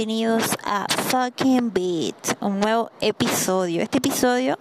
Bienvenidos 0.00 0.56
a 0.64 0.86
Fucking 0.88 1.74
Beat, 1.74 2.38
un 2.40 2.58
nuevo 2.58 2.90
episodio. 3.02 3.82
Este 3.82 3.98
episodio 3.98 4.58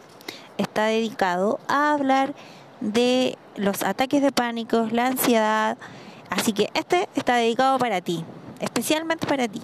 está 0.57 0.87
dedicado 0.87 1.61
a 1.69 1.93
hablar 1.93 2.35
de 2.81 3.37
los 3.55 3.83
ataques 3.83 4.21
de 4.21 4.33
pánico, 4.33 4.89
la 4.91 5.07
ansiedad. 5.07 5.77
Así 6.29 6.51
que 6.51 6.69
este 6.73 7.07
está 7.15 7.37
dedicado 7.37 7.79
para 7.79 8.01
ti, 8.01 8.25
especialmente 8.59 9.27
para 9.27 9.47
ti, 9.47 9.61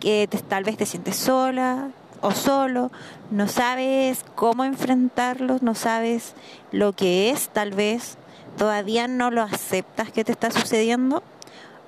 que 0.00 0.28
tal 0.48 0.64
vez 0.64 0.76
te 0.76 0.84
sientes 0.84 1.14
sola 1.14 1.90
o 2.20 2.32
solo, 2.32 2.90
no 3.30 3.46
sabes 3.46 4.24
cómo 4.34 4.64
enfrentarlos, 4.64 5.62
no 5.62 5.76
sabes 5.76 6.34
lo 6.72 6.92
que 6.92 7.30
es, 7.30 7.50
tal 7.50 7.70
vez 7.70 8.18
todavía 8.56 9.06
no 9.06 9.30
lo 9.30 9.42
aceptas 9.42 10.10
que 10.10 10.24
te 10.24 10.32
está 10.32 10.50
sucediendo 10.50 11.22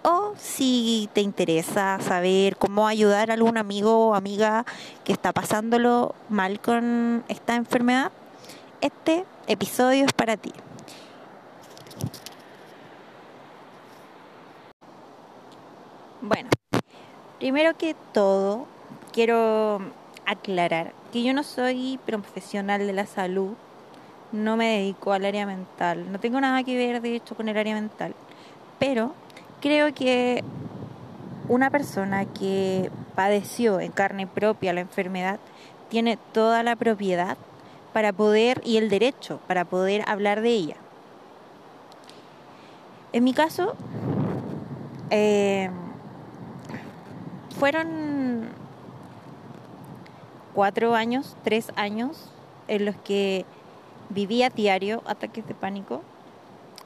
o 0.08 0.34
si 0.38 1.10
te 1.14 1.20
interesa 1.20 1.98
saber 2.00 2.56
cómo 2.56 2.86
ayudar 2.86 3.30
a 3.30 3.34
algún 3.34 3.58
amigo 3.58 4.10
o 4.10 4.14
amiga 4.14 4.64
que 5.02 5.12
está 5.12 5.32
pasándolo 5.32 6.14
mal 6.28 6.60
con 6.60 7.24
esta 7.26 7.56
enfermedad, 7.56 8.12
este 8.80 9.24
episodio 9.48 10.04
es 10.04 10.12
para 10.12 10.36
ti. 10.36 10.52
Bueno, 16.22 16.50
primero 17.40 17.76
que 17.76 17.96
todo, 18.12 18.66
quiero 19.12 19.80
aclarar 20.24 20.92
que 21.12 21.24
yo 21.24 21.34
no 21.34 21.42
soy 21.42 21.98
profesional 22.06 22.86
de 22.86 22.92
la 22.92 23.06
salud, 23.06 23.54
no 24.30 24.56
me 24.56 24.78
dedico 24.78 25.12
al 25.12 25.24
área 25.24 25.46
mental, 25.46 26.12
no 26.12 26.20
tengo 26.20 26.40
nada 26.40 26.62
que 26.62 26.76
ver 26.76 27.02
de 27.02 27.16
hecho 27.16 27.34
con 27.34 27.48
el 27.48 27.58
área 27.58 27.74
mental, 27.74 28.14
pero 28.78 29.12
creo 29.60 29.94
que 29.94 30.42
una 31.48 31.70
persona 31.70 32.24
que 32.26 32.90
padeció 33.14 33.80
en 33.80 33.92
carne 33.92 34.26
propia 34.26 34.72
la 34.72 34.80
enfermedad 34.80 35.38
tiene 35.88 36.18
toda 36.32 36.62
la 36.62 36.76
propiedad 36.76 37.36
para 37.92 38.12
poder 38.12 38.60
y 38.64 38.76
el 38.76 38.90
derecho 38.90 39.40
para 39.46 39.64
poder 39.64 40.02
hablar 40.06 40.40
de 40.40 40.50
ella. 40.50 40.76
En 43.12 43.24
mi 43.24 43.32
caso, 43.32 43.74
eh, 45.10 45.70
fueron 47.58 48.48
cuatro 50.54 50.94
años, 50.94 51.36
tres 51.44 51.72
años 51.76 52.30
en 52.68 52.84
los 52.84 52.96
que 52.96 53.46
vivía 54.10 54.50
diario 54.50 55.02
ataques 55.06 55.46
de 55.46 55.54
pánico 55.54 56.02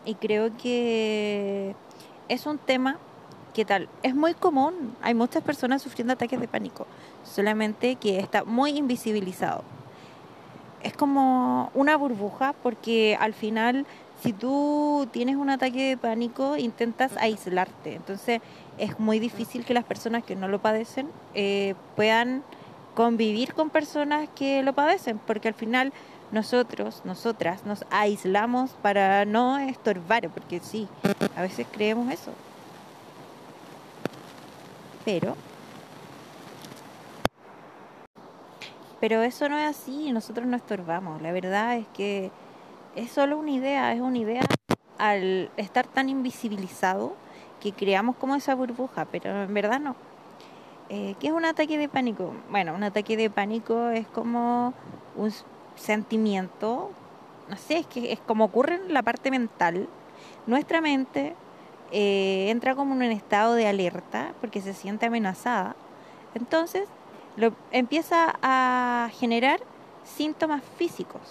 y 0.05 0.15
creo 0.15 0.57
que 0.57 1.75
es 2.31 2.47
un 2.47 2.59
tema 2.59 2.97
que 3.53 3.65
tal, 3.65 3.89
es 4.05 4.15
muy 4.15 4.35
común, 4.35 4.97
hay 5.03 5.15
muchas 5.15 5.43
personas 5.43 5.83
sufriendo 5.83 6.13
ataques 6.13 6.41
de 6.41 6.47
pánico, 6.47 6.87
solamente 7.25 7.97
que 7.97 8.21
está 8.21 8.45
muy 8.45 8.79
invisibilizado. 8.79 9.65
Es 10.83 10.95
como 10.95 11.71
una 11.75 11.97
burbuja 11.97 12.55
porque 12.63 13.19
al 13.21 13.35
final 13.35 13.85
si 14.23 14.33
tú 14.33 15.09
tienes 15.11 15.37
un 15.37 15.51
ataque 15.51 15.89
de 15.91 15.97
pánico 15.97 16.57
intentas 16.57 17.17
aislarte, 17.17 17.95
entonces 17.95 18.41
es 18.79 18.99
muy 19.01 19.19
difícil 19.19 19.65
que 19.65 19.75
las 19.75 19.85
personas 19.85 20.23
que 20.23 20.37
no 20.37 20.47
lo 20.47 20.61
padecen 20.61 21.09
eh, 21.35 21.75
puedan 21.97 22.45
convivir 22.95 23.55
con 23.55 23.71
personas 23.71 24.29
que 24.37 24.63
lo 24.63 24.73
padecen, 24.73 25.19
porque 25.27 25.49
al 25.49 25.55
final 25.55 25.93
nosotros, 26.33 27.03
nosotras, 27.05 27.65
nos 27.67 27.85
aislamos 27.91 28.71
para 28.83 29.25
no 29.25 29.59
estorbar, 29.59 30.29
porque 30.31 30.61
sí, 30.61 30.89
a 31.37 31.43
veces 31.43 31.67
creemos 31.71 32.13
eso. 32.13 32.33
Pero, 35.05 35.37
pero 39.01 39.23
eso 39.23 39.49
no 39.49 39.59
es 39.59 39.67
así, 39.67 40.13
nosotros 40.13 40.47
no 40.47 40.57
estorbamos. 40.57 41.21
La 41.23 41.33
verdad 41.33 41.77
es 41.77 41.87
que 41.89 42.31
es 42.95 43.11
solo 43.11 43.39
una 43.39 43.51
idea, 43.51 43.93
es 43.93 44.01
una 44.01 44.19
idea 44.19 44.43
al 44.99 45.51
estar 45.57 45.87
tan 45.87 46.09
invisibilizado 46.09 47.17
que 47.61 47.73
creamos 47.73 48.17
como 48.17 48.37
esa 48.37 48.55
burbuja, 48.55 49.07
pero 49.07 49.43
en 49.43 49.55
verdad 49.55 49.81
no. 49.81 49.97
Eh, 50.91 51.15
¿Qué 51.21 51.29
es 51.29 51.33
un 51.33 51.45
ataque 51.45 51.79
de 51.79 51.89
pánico? 51.89 52.33
Bueno, 52.51 52.75
un 52.75 52.83
ataque 52.83 53.17
de 53.17 53.31
pánico 53.31 53.91
es 53.91 54.07
como 54.09 54.75
un 55.17 55.31
sentimiento, 55.81 56.91
no 57.49 57.57
sé, 57.57 57.79
es 57.79 57.87
que 57.87 58.13
es 58.13 58.21
como 58.21 58.45
ocurre 58.45 58.77
en 58.77 58.95
la 58.95 59.03
parte 59.03 59.31
mental. 59.31 59.89
Nuestra 60.47 60.81
mente 60.81 61.35
eh, 61.91 62.49
entra 62.51 62.75
como 62.75 62.95
en 62.95 63.03
un 63.03 63.13
estado 63.13 63.55
de 63.55 63.67
alerta 63.67 64.35
porque 64.41 64.61
se 64.61 64.75
siente 64.75 65.07
amenazada. 65.07 65.75
Entonces, 66.35 66.89
lo, 67.37 67.53
empieza 67.73 68.39
a 68.43 69.11
generar 69.19 69.61
síntomas 70.05 70.63
físicos 70.77 71.23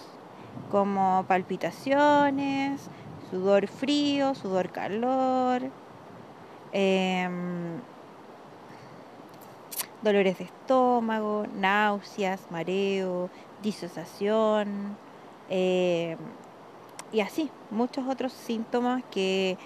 como 0.70 1.24
palpitaciones, 1.26 2.82
sudor 3.30 3.68
frío, 3.68 4.34
sudor 4.34 4.70
calor, 4.70 5.62
em, 6.72 7.80
dolores 10.02 10.38
de 10.38 10.44
estómago, 10.44 11.46
náuseas, 11.54 12.40
mareo, 12.50 13.30
disociación 13.62 14.96
eh, 15.48 16.16
y 17.12 17.20
así, 17.20 17.50
muchos 17.70 18.06
otros 18.08 18.32
síntomas 18.32 19.02
que 19.10 19.58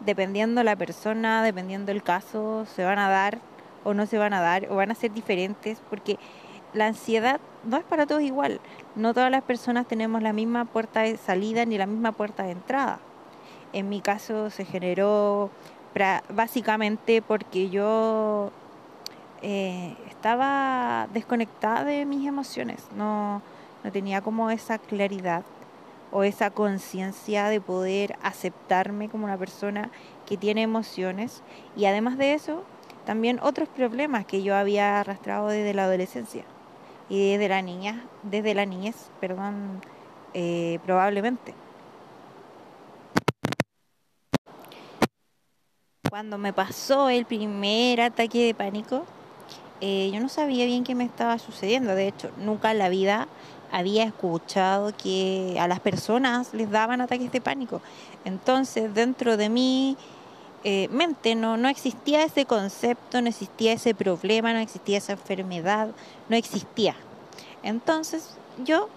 dependiendo 0.00 0.62
la 0.62 0.76
persona, 0.76 1.42
dependiendo 1.42 1.90
el 1.90 2.02
caso, 2.02 2.64
se 2.66 2.84
van 2.84 2.98
a 2.98 3.08
dar 3.08 3.38
o 3.84 3.94
no 3.94 4.06
se 4.06 4.18
van 4.18 4.32
a 4.32 4.40
dar 4.40 4.70
o 4.70 4.76
van 4.76 4.92
a 4.92 4.94
ser 4.94 5.12
diferentes 5.12 5.80
porque 5.90 6.18
la 6.72 6.86
ansiedad 6.86 7.40
no 7.64 7.76
es 7.76 7.84
para 7.84 8.06
todos 8.06 8.22
igual. 8.22 8.60
No 8.94 9.14
todas 9.14 9.30
las 9.30 9.42
personas 9.42 9.86
tenemos 9.86 10.22
la 10.22 10.32
misma 10.32 10.64
puerta 10.64 11.00
de 11.00 11.16
salida 11.16 11.64
ni 11.64 11.76
la 11.76 11.86
misma 11.86 12.12
puerta 12.12 12.44
de 12.44 12.52
entrada. 12.52 13.00
En 13.72 13.88
mi 13.88 14.00
caso 14.00 14.50
se 14.50 14.64
generó 14.64 15.50
básicamente 16.28 17.20
porque 17.20 17.68
yo 17.68 18.52
eh, 19.42 19.96
estaba 20.08 21.08
desconectada 21.12 21.84
de 21.84 22.04
mis 22.04 22.26
emociones, 22.26 22.86
no, 22.96 23.42
no 23.82 23.92
tenía 23.92 24.20
como 24.20 24.50
esa 24.50 24.78
claridad 24.78 25.42
o 26.12 26.22
esa 26.22 26.50
conciencia 26.50 27.48
de 27.48 27.60
poder 27.60 28.16
aceptarme 28.22 29.08
como 29.08 29.24
una 29.24 29.36
persona 29.36 29.90
que 30.26 30.36
tiene 30.36 30.62
emociones 30.62 31.42
y 31.76 31.86
además 31.86 32.18
de 32.18 32.34
eso 32.34 32.64
también 33.04 33.40
otros 33.42 33.68
problemas 33.68 34.24
que 34.26 34.42
yo 34.42 34.54
había 34.54 35.00
arrastrado 35.00 35.48
desde 35.48 35.74
la 35.74 35.84
adolescencia 35.84 36.44
y 37.08 37.32
desde 37.32 37.48
la 37.48 37.62
niña, 37.62 38.04
desde 38.22 38.54
la 38.54 38.64
niñez, 38.64 39.10
perdón, 39.20 39.80
eh, 40.34 40.78
probablemente. 40.84 41.54
Cuando 46.08 46.38
me 46.38 46.52
pasó 46.52 47.08
el 47.08 47.24
primer 47.24 48.02
ataque 48.02 48.46
de 48.46 48.54
pánico, 48.54 49.04
eh, 49.84 50.12
yo 50.14 50.20
no 50.20 50.28
sabía 50.28 50.64
bien 50.64 50.84
qué 50.84 50.94
me 50.94 51.02
estaba 51.02 51.40
sucediendo. 51.40 51.96
De 51.96 52.06
hecho, 52.06 52.30
nunca 52.38 52.70
en 52.70 52.78
la 52.78 52.88
vida 52.88 53.26
había 53.72 54.04
escuchado 54.04 54.92
que 54.96 55.56
a 55.58 55.66
las 55.66 55.80
personas 55.80 56.54
les 56.54 56.70
daban 56.70 57.00
ataques 57.00 57.32
de 57.32 57.40
pánico. 57.40 57.80
Entonces, 58.24 58.94
dentro 58.94 59.36
de 59.36 59.48
mi 59.48 59.96
eh, 60.62 60.86
mente 60.92 61.34
no, 61.34 61.56
no 61.56 61.68
existía 61.68 62.22
ese 62.22 62.46
concepto, 62.46 63.20
no 63.20 63.28
existía 63.28 63.72
ese 63.72 63.92
problema, 63.92 64.52
no 64.52 64.60
existía 64.60 64.98
esa 64.98 65.14
enfermedad, 65.14 65.88
no 66.28 66.36
existía. 66.36 66.94
Entonces, 67.64 68.36
yo 68.64 68.88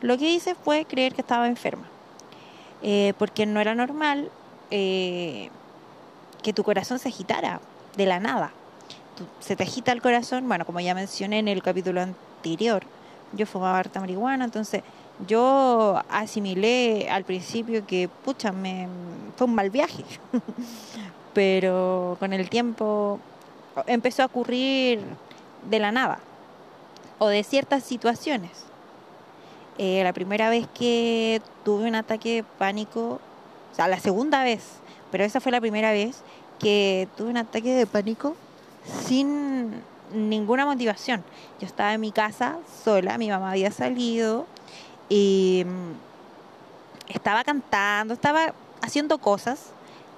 lo 0.00 0.16
que 0.16 0.30
hice 0.30 0.54
fue 0.54 0.86
creer 0.86 1.14
que 1.14 1.20
estaba 1.20 1.46
enferma. 1.46 1.84
Eh, 2.82 3.12
porque 3.18 3.44
no 3.44 3.60
era 3.60 3.74
normal 3.74 4.30
que 4.70 5.50
tu 6.54 6.64
corazón 6.64 6.98
se 6.98 7.10
agitara 7.10 7.60
de 7.98 8.06
la 8.06 8.18
nada 8.18 8.54
se 9.40 9.56
te 9.56 9.62
agita 9.62 9.92
el 9.92 10.02
corazón, 10.02 10.46
bueno, 10.48 10.64
como 10.64 10.80
ya 10.80 10.94
mencioné 10.94 11.38
en 11.38 11.48
el 11.48 11.62
capítulo 11.62 12.00
anterior, 12.00 12.82
yo 13.32 13.46
fumaba 13.46 13.78
harta 13.78 14.00
marihuana, 14.00 14.44
entonces 14.44 14.82
yo 15.26 16.00
asimilé 16.10 17.08
al 17.10 17.24
principio 17.24 17.86
que, 17.86 18.08
pucha, 18.24 18.52
me, 18.52 18.88
fue 19.36 19.46
un 19.46 19.54
mal 19.54 19.70
viaje, 19.70 20.04
pero 21.34 22.16
con 22.18 22.32
el 22.32 22.48
tiempo 22.48 23.20
empezó 23.86 24.22
a 24.22 24.26
ocurrir 24.26 25.00
de 25.68 25.78
la 25.78 25.92
nada 25.92 26.18
o 27.18 27.28
de 27.28 27.44
ciertas 27.44 27.84
situaciones. 27.84 28.50
Eh, 29.78 30.02
la 30.04 30.12
primera 30.12 30.50
vez 30.50 30.66
que 30.74 31.40
tuve 31.64 31.86
un 31.86 31.94
ataque 31.94 32.36
de 32.36 32.42
pánico, 32.42 33.20
o 33.72 33.74
sea, 33.74 33.88
la 33.88 33.98
segunda 33.98 34.44
vez, 34.44 34.80
pero 35.10 35.24
esa 35.24 35.40
fue 35.40 35.52
la 35.52 35.60
primera 35.60 35.92
vez 35.92 36.22
que 36.58 37.08
tuve 37.16 37.30
un 37.30 37.38
ataque 37.38 37.72
de 37.74 37.86
pánico 37.86 38.36
sin 39.06 39.82
ninguna 40.12 40.66
motivación. 40.66 41.24
Yo 41.60 41.66
estaba 41.66 41.94
en 41.94 42.00
mi 42.00 42.12
casa 42.12 42.58
sola, 42.84 43.18
mi 43.18 43.28
mamá 43.28 43.52
había 43.52 43.70
salido 43.70 44.46
y 45.08 45.64
mm, 45.66 47.14
estaba 47.14 47.44
cantando, 47.44 48.14
estaba 48.14 48.54
haciendo 48.80 49.18
cosas 49.18 49.66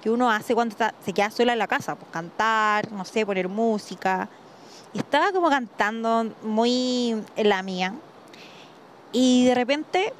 que 0.01 0.09
uno 0.09 0.29
hace 0.29 0.53
cuando 0.53 0.75
se 1.03 1.13
queda 1.13 1.31
sola 1.31 1.53
en 1.53 1.59
la 1.59 1.67
casa, 1.67 1.95
pues 1.95 2.11
cantar, 2.11 2.91
no 2.91 3.05
sé, 3.05 3.25
poner 3.25 3.49
música. 3.49 4.29
Y 4.93 4.99
estaba 4.99 5.31
como 5.31 5.49
cantando 5.49 6.31
muy 6.43 7.23
en 7.35 7.49
la 7.49 7.63
mía. 7.63 7.93
Y 9.11 9.45
de 9.45 9.55
repente, 9.55 10.13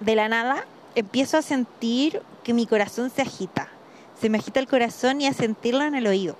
de 0.00 0.14
la 0.14 0.28
nada, 0.28 0.64
empiezo 0.94 1.36
a 1.36 1.42
sentir 1.42 2.22
que 2.44 2.54
mi 2.54 2.66
corazón 2.66 3.10
se 3.10 3.22
agita. 3.22 3.68
Se 4.20 4.30
me 4.30 4.38
agita 4.38 4.60
el 4.60 4.68
corazón 4.68 5.20
y 5.20 5.26
a 5.26 5.32
sentirlo 5.32 5.84
en 5.84 5.94
el 5.94 6.06
oído. 6.06 6.36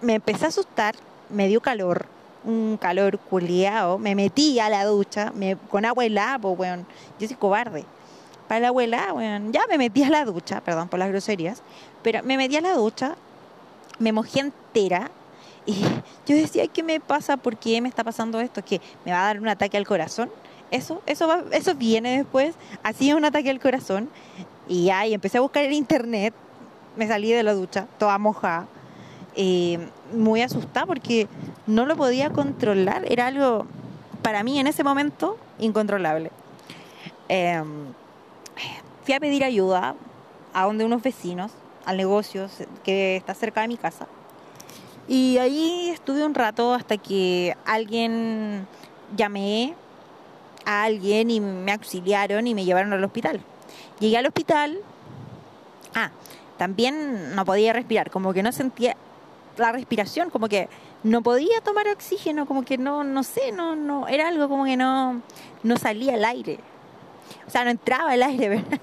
Me 0.00 0.14
empecé 0.14 0.44
a 0.44 0.48
asustar, 0.48 0.94
me 1.28 1.48
dio 1.48 1.60
calor, 1.60 2.06
un 2.44 2.78
calor 2.80 3.18
culiao. 3.18 3.98
Me 3.98 4.14
metí 4.14 4.58
a 4.60 4.68
la 4.68 4.84
ducha 4.84 5.32
me, 5.34 5.56
con 5.56 5.84
agua 5.84 6.04
helada, 6.04 6.38
pues, 6.38 6.58
weón. 6.58 6.86
Yo 7.18 7.26
soy 7.26 7.36
cobarde. 7.36 7.84
Para 8.46 8.60
la 8.60 8.68
abuela, 8.68 9.12
weón, 9.12 9.52
ya 9.52 9.66
me 9.68 9.76
metí 9.76 10.02
a 10.02 10.10
la 10.10 10.24
ducha, 10.24 10.62
perdón 10.62 10.88
por 10.88 10.98
las 10.98 11.10
groserías, 11.10 11.62
pero 12.02 12.22
me 12.22 12.38
metí 12.38 12.56
a 12.56 12.62
la 12.62 12.72
ducha, 12.72 13.14
me 13.98 14.10
mojé 14.10 14.40
entera 14.40 15.10
y 15.66 15.74
yo 16.26 16.34
decía, 16.34 16.66
¿qué 16.66 16.82
me 16.82 16.98
pasa? 16.98 17.36
¿Por 17.36 17.58
qué 17.58 17.80
me 17.82 17.90
está 17.90 18.02
pasando 18.02 18.40
esto? 18.40 18.64
¿Que 18.64 18.80
me 19.04 19.12
va 19.12 19.20
a 19.20 19.26
dar 19.26 19.40
un 19.40 19.48
ataque 19.48 19.76
al 19.76 19.86
corazón? 19.86 20.30
Eso, 20.70 21.02
eso, 21.04 21.28
va, 21.28 21.44
eso 21.52 21.74
viene 21.74 22.16
después. 22.16 22.54
Así 22.82 23.10
es 23.10 23.14
un 23.14 23.26
ataque 23.26 23.50
al 23.50 23.60
corazón. 23.60 24.08
Y 24.66 24.88
ahí 24.88 25.12
empecé 25.12 25.36
a 25.36 25.42
buscar 25.42 25.64
en 25.64 25.74
internet. 25.74 26.32
Me 26.96 27.06
salí 27.06 27.30
de 27.30 27.42
la 27.42 27.52
ducha, 27.52 27.86
toda 27.98 28.16
mojada. 28.16 28.66
Eh, 29.40 29.78
muy 30.12 30.42
asustada 30.42 30.84
porque 30.84 31.28
no 31.68 31.86
lo 31.86 31.96
podía 31.96 32.30
controlar. 32.30 33.04
Era 33.08 33.28
algo, 33.28 33.66
para 34.20 34.42
mí 34.42 34.58
en 34.58 34.66
ese 34.66 34.82
momento, 34.82 35.38
incontrolable. 35.60 36.32
Em, 37.28 37.92
fui 39.04 39.14
a 39.14 39.20
pedir 39.20 39.44
ayuda 39.44 39.94
a 40.52 40.64
donde 40.64 40.84
unos 40.84 41.04
vecinos, 41.04 41.52
al 41.86 41.98
negocio 41.98 42.48
que 42.82 43.14
está 43.14 43.32
cerca 43.32 43.60
de 43.60 43.68
mi 43.68 43.76
casa. 43.76 44.08
Y 45.06 45.38
ahí 45.38 45.88
estuve 45.90 46.26
un 46.26 46.34
rato 46.34 46.74
hasta 46.74 46.96
que 46.96 47.56
alguien 47.64 48.66
llamé 49.16 49.76
a 50.64 50.82
alguien 50.82 51.30
y 51.30 51.38
me 51.38 51.70
auxiliaron 51.70 52.48
y 52.48 52.56
me 52.56 52.64
llevaron 52.64 52.92
al 52.92 53.04
hospital. 53.04 53.40
Llegué 54.00 54.18
al 54.18 54.26
hospital. 54.26 54.80
Ah, 55.94 56.10
también 56.56 57.36
no 57.36 57.44
podía 57.44 57.72
respirar, 57.72 58.10
como 58.10 58.32
que 58.32 58.42
no 58.42 58.50
sentía 58.50 58.96
la 59.58 59.72
respiración, 59.72 60.30
como 60.30 60.48
que 60.48 60.68
no 61.02 61.22
podía 61.22 61.60
tomar 61.60 61.88
oxígeno, 61.88 62.46
como 62.46 62.64
que 62.64 62.78
no, 62.78 63.04
no 63.04 63.22
sé, 63.22 63.52
no, 63.52 63.76
no, 63.76 64.08
era 64.08 64.28
algo 64.28 64.48
como 64.48 64.64
que 64.64 64.76
no, 64.76 65.22
no 65.62 65.76
salía 65.76 66.14
el 66.14 66.24
aire. 66.24 66.58
O 67.46 67.50
sea, 67.50 67.64
no 67.64 67.70
entraba 67.70 68.14
el 68.14 68.22
aire, 68.22 68.48
¿verdad? 68.48 68.80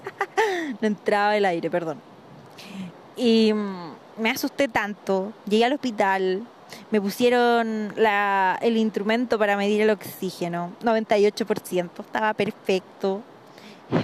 no 0.80 0.86
entraba 0.86 1.36
el 1.36 1.44
aire, 1.44 1.70
perdón. 1.70 2.00
Y 3.16 3.52
mm, 3.52 3.92
me 4.18 4.30
asusté 4.30 4.68
tanto, 4.68 5.32
llegué 5.48 5.64
al 5.64 5.72
hospital, 5.72 6.46
me 6.90 7.00
pusieron 7.00 7.94
el 8.60 8.76
instrumento 8.76 9.38
para 9.38 9.56
medir 9.56 9.82
el 9.82 9.90
oxígeno, 9.90 10.72
98%, 10.82 11.90
estaba 12.00 12.34
perfecto, 12.34 13.22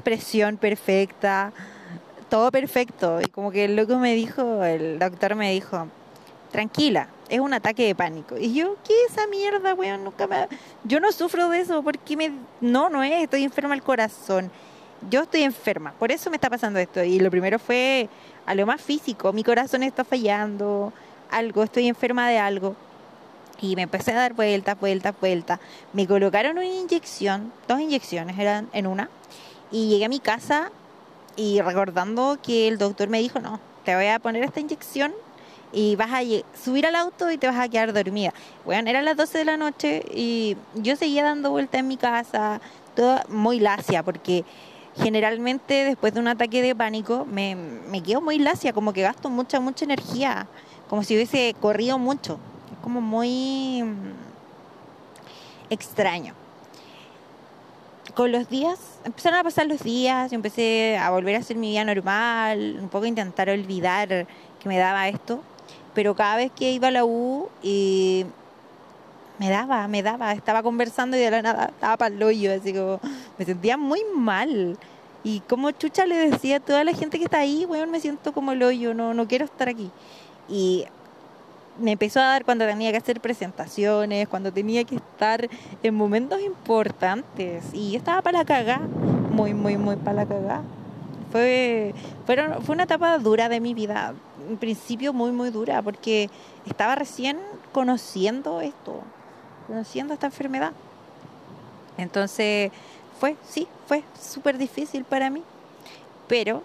presión 0.02 0.56
perfecta, 0.56 1.52
todo 2.28 2.50
perfecto. 2.50 3.20
Y 3.20 3.26
como 3.26 3.50
que 3.50 3.64
el 3.64 3.86
me 3.98 4.14
dijo, 4.14 4.64
el 4.64 4.98
doctor 4.98 5.34
me 5.34 5.52
dijo, 5.52 5.88
tranquila, 6.52 7.08
es 7.28 7.40
un 7.40 7.52
ataque 7.52 7.86
de 7.86 7.94
pánico. 7.94 8.36
Y 8.38 8.54
yo, 8.54 8.76
¿qué 8.86 8.92
es 9.06 9.12
esa 9.12 9.26
mierda, 9.26 9.74
weón? 9.74 10.04
Nunca 10.04 10.26
me... 10.26 10.48
Yo 10.84 11.00
no 11.00 11.10
sufro 11.10 11.48
de 11.48 11.60
eso, 11.60 11.82
porque 11.82 12.16
me... 12.16 12.30
No, 12.60 12.88
no 12.90 13.02
es, 13.02 13.24
estoy 13.24 13.42
enferma 13.42 13.74
al 13.74 13.82
corazón. 13.82 14.52
Yo 15.10 15.22
estoy 15.22 15.42
enferma, 15.42 15.92
por 15.98 16.12
eso 16.12 16.30
me 16.30 16.36
está 16.36 16.48
pasando 16.48 16.78
esto. 16.78 17.02
Y 17.02 17.18
lo 17.18 17.30
primero 17.30 17.58
fue 17.58 18.08
a 18.46 18.54
lo 18.54 18.66
más 18.66 18.80
físico, 18.80 19.32
mi 19.32 19.42
corazón 19.42 19.82
está 19.82 20.04
fallando, 20.04 20.92
algo, 21.30 21.64
estoy 21.64 21.88
enferma 21.88 22.28
de 22.28 22.38
algo. 22.38 22.76
Y 23.60 23.74
me 23.76 23.82
empecé 23.82 24.12
a 24.12 24.16
dar 24.16 24.34
vueltas, 24.34 24.78
vueltas, 24.78 25.14
vueltas. 25.20 25.60
Me 25.92 26.06
colocaron 26.06 26.58
una 26.58 26.66
inyección, 26.66 27.52
dos 27.66 27.80
inyecciones 27.80 28.38
eran 28.38 28.68
en 28.72 28.86
una. 28.86 29.08
Y 29.70 29.88
llegué 29.88 30.04
a 30.04 30.08
mi 30.08 30.20
casa 30.20 30.70
y 31.34 31.60
recordando 31.60 32.38
que 32.42 32.68
el 32.68 32.78
doctor 32.78 33.08
me 33.08 33.20
dijo, 33.20 33.40
no, 33.40 33.58
te 33.84 33.96
voy 33.96 34.06
a 34.06 34.18
poner 34.18 34.44
esta 34.44 34.60
inyección 34.60 35.12
y 35.72 35.96
vas 35.96 36.10
a 36.12 36.20
subir 36.62 36.86
al 36.86 36.94
auto 36.94 37.30
y 37.30 37.38
te 37.38 37.46
vas 37.46 37.58
a 37.58 37.68
quedar 37.68 37.92
dormida. 37.92 38.32
Bueno, 38.64 38.88
eran 38.90 39.04
las 39.04 39.16
12 39.16 39.38
de 39.38 39.44
la 39.44 39.56
noche 39.56 40.04
y 40.14 40.56
yo 40.74 40.96
seguía 40.96 41.24
dando 41.24 41.50
vueltas 41.50 41.80
en 41.80 41.88
mi 41.88 41.96
casa, 41.96 42.60
toda 42.94 43.24
muy 43.28 43.58
lacia, 43.58 44.02
porque 44.02 44.44
generalmente 44.96 45.84
después 45.84 46.12
de 46.12 46.20
un 46.20 46.28
ataque 46.28 46.60
de 46.60 46.74
pánico 46.74 47.24
me, 47.24 47.54
me 47.54 48.02
quedo 48.02 48.20
muy 48.20 48.38
lacia, 48.38 48.72
como 48.72 48.92
que 48.92 49.02
gasto 49.02 49.30
mucha, 49.30 49.60
mucha 49.60 49.84
energía, 49.84 50.46
como 50.88 51.02
si 51.02 51.14
hubiese 51.14 51.54
corrido 51.60 51.98
mucho. 51.98 52.38
Es 52.70 52.78
como 52.82 53.00
muy 53.00 53.82
mm, 53.82 54.12
extraño. 55.70 56.34
Con 58.14 58.30
los 58.30 58.50
días, 58.50 58.78
empezaron 59.04 59.38
a 59.38 59.44
pasar 59.44 59.66
los 59.66 59.82
días, 59.82 60.30
yo 60.30 60.34
empecé 60.34 60.98
a 60.98 61.10
volver 61.10 61.34
a 61.36 61.38
hacer 61.38 61.56
mi 61.56 61.70
vida 61.70 61.82
normal, 61.82 62.76
un 62.78 62.90
poco 62.90 63.06
intentar 63.06 63.48
olvidar 63.48 64.26
que 64.60 64.68
me 64.68 64.76
daba 64.76 65.08
esto, 65.08 65.42
pero 65.94 66.14
cada 66.14 66.36
vez 66.36 66.50
que 66.52 66.72
iba 66.72 66.88
a 66.88 66.90
la 66.90 67.04
U 67.04 67.48
y 67.62 68.26
me 69.38 69.50
daba, 69.50 69.88
me 69.88 70.02
daba, 70.02 70.32
estaba 70.32 70.62
conversando 70.62 71.16
y 71.16 71.20
de 71.20 71.30
la 71.30 71.42
nada 71.42 71.66
estaba 71.66 71.96
para 71.96 72.14
el 72.14 72.22
hoyo, 72.22 72.52
así 72.52 72.72
como 72.72 73.00
me 73.38 73.44
sentía 73.44 73.76
muy 73.76 74.00
mal. 74.14 74.78
Y 75.24 75.40
como 75.40 75.70
chucha 75.70 76.06
le 76.06 76.30
decía 76.30 76.56
a 76.56 76.60
toda 76.60 76.84
la 76.84 76.92
gente 76.92 77.18
que 77.18 77.24
está 77.24 77.38
ahí, 77.38 77.64
weón, 77.64 77.90
me 77.90 78.00
siento 78.00 78.32
como 78.32 78.52
el 78.52 78.62
hoyo, 78.62 78.92
no, 78.94 79.14
no 79.14 79.26
quiero 79.26 79.44
estar 79.44 79.68
aquí. 79.68 79.90
Y 80.48 80.84
me 81.78 81.92
empezó 81.92 82.20
a 82.20 82.24
dar 82.24 82.44
cuando 82.44 82.66
tenía 82.66 82.90
que 82.90 82.98
hacer 82.98 83.20
presentaciones, 83.20 84.28
cuando 84.28 84.52
tenía 84.52 84.84
que 84.84 84.96
estar 84.96 85.48
en 85.82 85.94
momentos 85.94 86.40
importantes. 86.40 87.64
Y 87.72 87.96
estaba 87.96 88.20
para 88.22 88.38
la 88.38 88.44
cagá, 88.44 88.80
muy, 89.30 89.54
muy, 89.54 89.76
muy 89.76 89.96
para 89.96 90.18
la 90.18 90.26
cagá. 90.26 90.62
Fue, 91.30 91.94
fueron, 92.26 92.62
fue 92.62 92.74
una 92.74 92.84
etapa 92.84 93.16
dura 93.18 93.48
de 93.48 93.60
mi 93.60 93.74
vida, 93.74 94.14
en 94.48 94.56
principio 94.56 95.12
muy, 95.12 95.32
muy 95.32 95.50
dura, 95.50 95.82
porque 95.82 96.30
estaba 96.66 96.94
recién 96.94 97.38
conociendo 97.72 98.60
esto, 98.60 99.02
conociendo 99.66 100.14
esta 100.14 100.26
enfermedad. 100.26 100.72
Entonces, 101.98 102.70
fue, 103.18 103.36
sí, 103.48 103.68
fue 103.86 104.02
súper 104.20 104.58
difícil 104.58 105.04
para 105.04 105.30
mí, 105.30 105.42
pero 106.28 106.62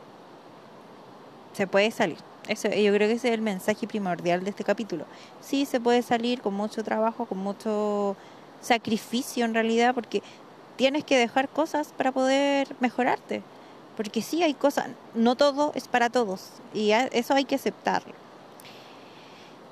se 1.53 1.67
puede 1.67 1.91
salir. 1.91 2.17
Eso, 2.47 2.69
yo 2.69 2.93
creo 2.93 3.09
que 3.09 3.15
ese 3.15 3.27
es 3.27 3.33
el 3.33 3.41
mensaje 3.41 3.87
primordial 3.87 4.43
de 4.43 4.51
este 4.51 4.63
capítulo. 4.63 5.05
Sí, 5.41 5.65
se 5.65 5.79
puede 5.79 6.01
salir 6.01 6.41
con 6.41 6.53
mucho 6.53 6.83
trabajo, 6.83 7.25
con 7.25 7.39
mucho 7.39 8.15
sacrificio 8.61 9.43
en 9.43 9.53
realidad, 9.53 9.93
porque 9.93 10.23
tienes 10.77 11.03
que 11.03 11.17
dejar 11.17 11.49
cosas 11.49 11.93
para 11.97 12.11
poder 12.11 12.67
mejorarte. 12.79 13.43
Porque 13.97 14.21
sí 14.21 14.43
hay 14.43 14.53
cosas, 14.53 14.87
no 15.15 15.35
todo 15.35 15.71
es 15.75 15.87
para 15.87 16.09
todos 16.09 16.51
y 16.73 16.91
eso 16.91 17.33
hay 17.33 17.45
que 17.45 17.55
aceptarlo. 17.55 18.13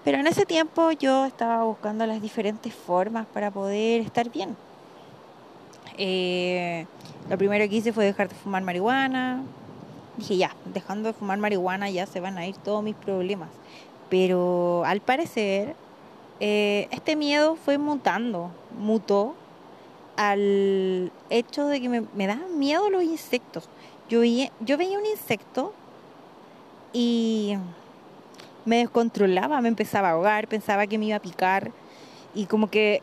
Pero 0.03 0.19
en 0.19 0.27
ese 0.27 0.45
tiempo 0.45 0.91
yo 0.91 1.25
estaba 1.25 1.63
buscando 1.63 2.05
las 2.05 2.21
diferentes 2.21 2.73
formas 2.73 3.25
para 3.27 3.51
poder 3.51 4.01
estar 4.01 4.29
bien. 4.29 4.57
Eh, 5.97 6.85
lo 7.29 7.37
primero 7.37 7.67
que 7.69 7.77
hice 7.77 7.93
fue 7.93 8.05
dejar 8.05 8.29
de 8.29 8.35
fumar 8.35 8.61
marihuana. 8.61 9.43
Dije, 10.17 10.37
ya, 10.37 10.55
dejando 10.65 11.09
de 11.09 11.13
fumar 11.13 11.39
marihuana 11.39 11.89
ya 11.89 12.05
se 12.05 12.19
van 12.19 12.37
a 12.37 12.45
ir 12.45 12.55
todos 12.57 12.83
mis 12.83 12.95
problemas. 12.95 13.49
Pero 14.09 14.83
al 14.85 15.01
parecer, 15.01 15.75
eh, 16.39 16.87
este 16.91 17.15
miedo 17.15 17.55
fue 17.55 17.77
mutando, 17.77 18.51
mutó 18.77 19.33
al 20.15 21.11
hecho 21.29 21.65
de 21.67 21.81
que 21.81 21.89
me, 21.89 22.01
me 22.13 22.35
miedo 22.55 22.89
los 22.89 23.03
insectos. 23.03 23.67
Yo 24.09 24.19
veía, 24.19 24.51
yo 24.59 24.77
veía 24.77 24.97
un 24.97 25.05
insecto 25.05 25.73
y 26.93 27.57
me 28.65 28.77
descontrolaba, 28.77 29.61
me 29.61 29.67
empezaba 29.67 30.09
a 30.09 30.11
ahogar, 30.11 30.47
pensaba 30.47 30.87
que 30.87 30.97
me 30.97 31.05
iba 31.05 31.17
a 31.17 31.21
picar 31.21 31.71
y 32.33 32.45
como 32.45 32.69
que 32.69 33.01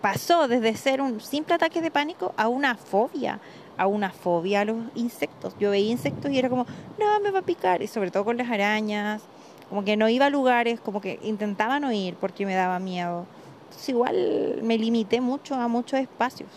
pasó 0.00 0.48
desde 0.48 0.74
ser 0.76 1.00
un 1.00 1.20
simple 1.20 1.54
ataque 1.54 1.80
de 1.80 1.90
pánico 1.90 2.34
a 2.36 2.48
una 2.48 2.76
fobia, 2.76 3.40
a 3.76 3.86
una 3.86 4.10
fobia 4.10 4.62
a 4.62 4.64
los 4.64 4.76
insectos. 4.94 5.54
Yo 5.58 5.70
veía 5.70 5.90
insectos 5.90 6.30
y 6.30 6.38
era 6.38 6.48
como, 6.48 6.66
no, 6.98 7.20
me 7.20 7.30
va 7.30 7.40
a 7.40 7.42
picar, 7.42 7.82
y 7.82 7.86
sobre 7.86 8.10
todo 8.10 8.24
con 8.24 8.36
las 8.36 8.50
arañas, 8.50 9.22
como 9.68 9.84
que 9.84 9.96
no 9.96 10.08
iba 10.08 10.26
a 10.26 10.30
lugares, 10.30 10.80
como 10.80 11.00
que 11.00 11.18
intentaba 11.22 11.80
no 11.80 11.92
ir 11.92 12.16
porque 12.16 12.44
me 12.44 12.54
daba 12.54 12.78
miedo. 12.78 13.26
Entonces 13.64 13.88
igual 13.88 14.58
me 14.62 14.76
limité 14.76 15.20
mucho 15.20 15.54
a 15.54 15.68
muchos 15.68 16.00
espacios. 16.00 16.50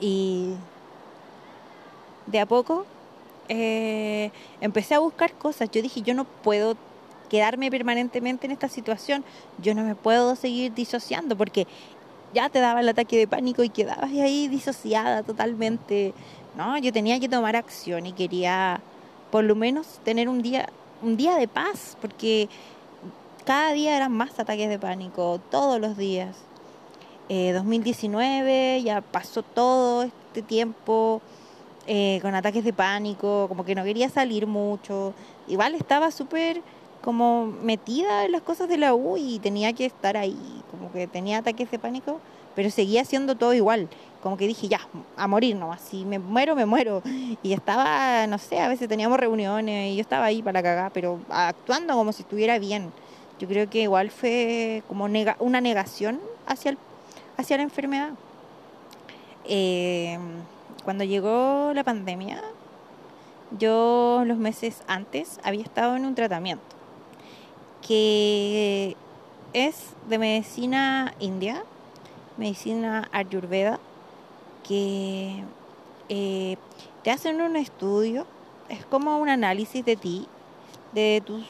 Y 0.00 0.54
de 2.30 2.40
a 2.40 2.46
poco 2.46 2.84
eh, 3.48 4.30
empecé 4.60 4.94
a 4.94 4.98
buscar 4.98 5.32
cosas. 5.32 5.70
Yo 5.70 5.82
dije, 5.82 6.02
yo 6.02 6.14
no 6.14 6.24
puedo 6.24 6.76
quedarme 7.28 7.70
permanentemente 7.70 8.46
en 8.46 8.52
esta 8.52 8.68
situación, 8.68 9.24
yo 9.58 9.74
no 9.74 9.82
me 9.84 9.94
puedo 9.94 10.34
seguir 10.34 10.72
disociando 10.72 11.36
porque 11.36 11.66
ya 12.32 12.48
te 12.48 12.58
daba 12.58 12.80
el 12.80 12.88
ataque 12.88 13.18
de 13.18 13.26
pánico 13.26 13.62
y 13.62 13.68
quedabas 13.68 14.10
ahí 14.12 14.48
disociada 14.48 15.22
totalmente. 15.22 16.14
No, 16.56 16.78
yo 16.78 16.92
tenía 16.92 17.20
que 17.20 17.28
tomar 17.28 17.56
acción 17.56 18.06
y 18.06 18.12
quería 18.12 18.80
por 19.30 19.44
lo 19.44 19.54
menos 19.54 20.00
tener 20.04 20.28
un 20.28 20.42
día, 20.42 20.68
un 21.02 21.16
día 21.16 21.36
de 21.36 21.48
paz, 21.48 21.96
porque 22.00 22.48
cada 23.44 23.72
día 23.72 23.96
eran 23.96 24.12
más 24.12 24.38
ataques 24.38 24.68
de 24.68 24.78
pánico, 24.78 25.40
todos 25.50 25.80
los 25.80 25.96
días. 25.96 26.36
2019 27.28 28.76
eh, 28.78 28.82
ya 28.82 29.02
pasó 29.02 29.42
todo 29.42 30.04
este 30.04 30.40
tiempo 30.40 31.20
eh, 31.90 32.18
con 32.20 32.34
ataques 32.34 32.64
de 32.64 32.74
pánico, 32.74 33.46
como 33.48 33.64
que 33.64 33.74
no 33.74 33.82
quería 33.82 34.10
salir 34.10 34.46
mucho. 34.46 35.14
Igual 35.46 35.74
estaba 35.74 36.10
súper 36.10 36.60
como 37.00 37.46
metida 37.46 38.26
en 38.26 38.32
las 38.32 38.42
cosas 38.42 38.68
de 38.68 38.76
la 38.76 38.94
U 38.94 39.16
y 39.16 39.38
tenía 39.38 39.72
que 39.72 39.86
estar 39.86 40.18
ahí, 40.18 40.62
como 40.70 40.92
que 40.92 41.06
tenía 41.06 41.38
ataques 41.38 41.70
de 41.70 41.78
pánico, 41.78 42.20
pero 42.54 42.68
seguía 42.68 43.00
haciendo 43.00 43.36
todo 43.36 43.54
igual. 43.54 43.88
Como 44.22 44.36
que 44.36 44.46
dije, 44.46 44.68
ya, 44.68 44.80
a 45.16 45.26
morir 45.28 45.56
nomás, 45.56 45.80
si 45.80 46.04
me 46.04 46.18
muero, 46.18 46.54
me 46.54 46.66
muero. 46.66 47.02
Y 47.42 47.54
estaba, 47.54 48.26
no 48.26 48.36
sé, 48.36 48.60
a 48.60 48.68
veces 48.68 48.86
teníamos 48.86 49.18
reuniones 49.18 49.92
y 49.92 49.96
yo 49.96 50.02
estaba 50.02 50.26
ahí 50.26 50.42
para 50.42 50.62
cagar, 50.62 50.92
pero 50.92 51.20
actuando 51.30 51.94
como 51.94 52.12
si 52.12 52.20
estuviera 52.20 52.58
bien. 52.58 52.92
Yo 53.40 53.48
creo 53.48 53.70
que 53.70 53.80
igual 53.80 54.10
fue 54.10 54.82
como 54.88 55.06
una 55.38 55.60
negación 55.62 56.20
hacia, 56.46 56.72
el, 56.72 56.78
hacia 57.38 57.56
la 57.56 57.62
enfermedad. 57.62 58.10
Eh, 59.46 60.18
cuando 60.84 61.04
llegó 61.04 61.72
la 61.74 61.84
pandemia, 61.84 62.42
yo 63.58 64.22
los 64.26 64.38
meses 64.38 64.82
antes 64.86 65.40
había 65.42 65.62
estado 65.62 65.96
en 65.96 66.04
un 66.04 66.14
tratamiento 66.14 66.78
que 67.86 68.96
es 69.52 69.94
de 70.08 70.18
medicina 70.18 71.14
india, 71.20 71.62
medicina 72.36 73.08
ayurveda, 73.12 73.80
que 74.66 75.42
eh, 76.08 76.56
te 77.02 77.10
hacen 77.10 77.40
un 77.40 77.56
estudio, 77.56 78.26
es 78.68 78.84
como 78.84 79.18
un 79.18 79.28
análisis 79.28 79.84
de 79.84 79.96
ti, 79.96 80.26
de 80.92 81.22
tus 81.24 81.44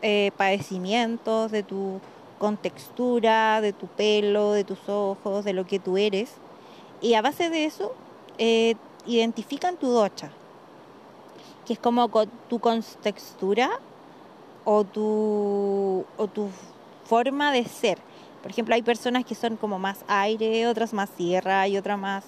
eh, 0.00 0.30
padecimientos, 0.36 1.50
de 1.50 1.62
tu 1.62 2.00
contextura, 2.38 3.60
de 3.60 3.72
tu 3.72 3.86
pelo, 3.86 4.52
de 4.52 4.64
tus 4.64 4.88
ojos, 4.88 5.44
de 5.44 5.52
lo 5.52 5.66
que 5.66 5.78
tú 5.78 5.96
eres. 5.96 6.32
Y 7.00 7.14
a 7.14 7.22
base 7.22 7.50
de 7.50 7.66
eso, 7.66 7.94
eh, 8.38 8.74
identifican 9.06 9.76
tu 9.76 9.88
docha, 9.88 10.30
que 11.66 11.74
es 11.74 11.78
como 11.78 12.08
tu 12.48 12.58
contextura 12.58 13.70
o 14.64 14.84
tu, 14.84 16.04
o 16.16 16.26
tu 16.28 16.48
forma 17.04 17.52
de 17.52 17.64
ser. 17.64 17.98
Por 18.42 18.50
ejemplo, 18.50 18.74
hay 18.74 18.82
personas 18.82 19.24
que 19.24 19.34
son 19.34 19.56
como 19.56 19.78
más 19.78 20.04
aire, 20.08 20.66
otras 20.66 20.92
más 20.92 21.10
tierra 21.10 21.68
y 21.68 21.76
otras 21.76 21.98
más, 21.98 22.24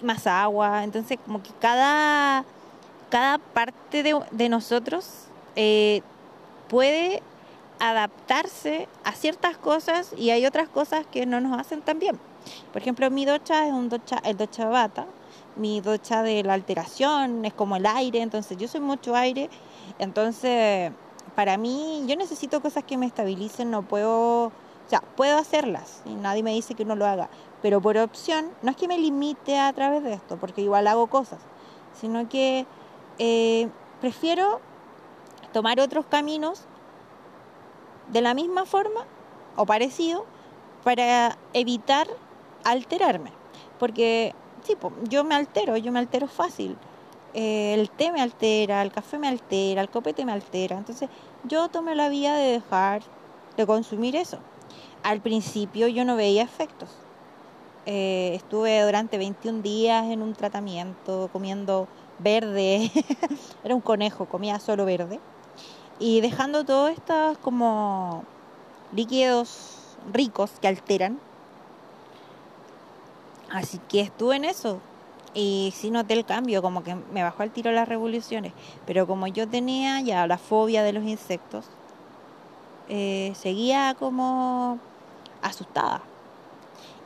más 0.00 0.26
agua. 0.26 0.84
Entonces, 0.84 1.18
como 1.24 1.42
que 1.42 1.50
cada, 1.60 2.44
cada 3.10 3.38
parte 3.38 4.02
de, 4.02 4.48
nosotros 4.48 5.24
eh, 5.56 6.02
puede 6.68 7.22
adaptarse 7.80 8.88
a 9.04 9.12
ciertas 9.12 9.56
cosas 9.56 10.12
y 10.16 10.30
hay 10.30 10.46
otras 10.46 10.68
cosas 10.68 11.06
que 11.06 11.26
no 11.26 11.40
nos 11.40 11.58
hacen 11.58 11.82
tan 11.82 11.98
bien. 11.98 12.18
Por 12.72 12.82
ejemplo, 12.82 13.10
mi 13.10 13.24
docha 13.24 13.66
es 13.66 13.72
un 13.72 13.88
docha, 13.88 14.18
el 14.24 14.36
docha 14.36 14.68
bata, 14.68 15.06
mi 15.56 15.80
docha 15.80 16.22
de 16.22 16.42
la 16.42 16.54
alteración 16.54 17.44
es 17.44 17.52
como 17.52 17.76
el 17.76 17.86
aire, 17.86 18.20
entonces 18.22 18.56
yo 18.56 18.68
soy 18.68 18.80
mucho 18.80 19.14
aire, 19.14 19.50
entonces 19.98 20.92
para 21.34 21.56
mí 21.56 22.04
yo 22.06 22.16
necesito 22.16 22.60
cosas 22.60 22.84
que 22.84 22.96
me 22.96 23.06
estabilicen, 23.06 23.70
no 23.70 23.82
puedo, 23.82 24.46
o 24.46 24.52
sea, 24.86 25.00
puedo 25.00 25.38
hacerlas 25.38 26.02
y 26.04 26.14
nadie 26.14 26.42
me 26.42 26.52
dice 26.52 26.74
que 26.74 26.84
no 26.84 26.96
lo 26.96 27.06
haga, 27.06 27.28
pero 27.62 27.80
por 27.80 27.96
opción 27.98 28.50
no 28.62 28.70
es 28.70 28.76
que 28.76 28.88
me 28.88 28.98
limite 28.98 29.58
a 29.58 29.72
través 29.72 30.02
de 30.02 30.14
esto, 30.14 30.36
porque 30.36 30.62
igual 30.62 30.86
hago 30.86 31.08
cosas, 31.08 31.40
sino 31.92 32.28
que 32.28 32.66
eh, 33.18 33.68
prefiero 34.00 34.60
tomar 35.52 35.80
otros 35.80 36.06
caminos 36.06 36.64
de 38.12 38.20
la 38.20 38.34
misma 38.34 38.64
forma 38.64 39.04
o 39.56 39.66
parecido 39.66 40.24
para 40.84 41.36
evitar 41.52 42.06
alterarme. 42.64 43.32
Porque, 43.78 44.34
tipo, 44.66 44.92
yo 45.08 45.24
me 45.24 45.34
altero, 45.34 45.76
yo 45.76 45.92
me 45.92 45.98
altero 45.98 46.26
fácil. 46.26 46.76
Eh, 47.34 47.74
el 47.74 47.90
té 47.90 48.10
me 48.10 48.20
altera, 48.20 48.82
el 48.82 48.90
café 48.90 49.18
me 49.18 49.28
altera, 49.28 49.82
el 49.82 49.90
copete 49.90 50.24
me 50.24 50.32
altera. 50.32 50.76
Entonces, 50.76 51.08
yo 51.44 51.68
tomé 51.68 51.94
la 51.94 52.08
vía 52.08 52.34
de 52.34 52.52
dejar 52.52 53.02
de 53.56 53.66
consumir 53.66 54.16
eso. 54.16 54.38
Al 55.02 55.20
principio 55.20 55.88
yo 55.88 56.04
no 56.04 56.16
veía 56.16 56.42
efectos. 56.42 56.90
Eh, 57.86 58.32
estuve 58.34 58.82
durante 58.82 59.16
21 59.16 59.62
días 59.62 60.04
en 60.06 60.22
un 60.22 60.34
tratamiento 60.34 61.30
comiendo 61.32 61.88
verde. 62.18 62.90
Era 63.64 63.74
un 63.74 63.80
conejo, 63.80 64.26
comía 64.26 64.58
solo 64.58 64.84
verde 64.84 65.20
y 65.98 66.20
dejando 66.20 66.64
todos 66.64 66.90
estos 66.90 67.38
como 67.38 68.24
líquidos 68.92 69.96
ricos 70.12 70.50
que 70.60 70.68
alteran. 70.68 71.18
Así 73.50 73.80
que 73.88 74.00
estuve 74.00 74.36
en 74.36 74.44
eso 74.44 74.80
y 75.34 75.72
sí 75.76 75.90
noté 75.90 76.14
el 76.14 76.24
cambio, 76.24 76.62
como 76.62 76.82
que 76.82 76.94
me 76.94 77.22
bajó 77.22 77.42
al 77.42 77.50
tiro 77.50 77.70
las 77.72 77.88
revoluciones. 77.88 78.52
Pero 78.86 79.06
como 79.06 79.26
yo 79.26 79.48
tenía 79.48 80.00
ya 80.00 80.26
la 80.26 80.38
fobia 80.38 80.82
de 80.82 80.92
los 80.92 81.04
insectos, 81.04 81.66
eh, 82.88 83.32
seguía 83.34 83.94
como 83.98 84.78
asustada. 85.42 86.02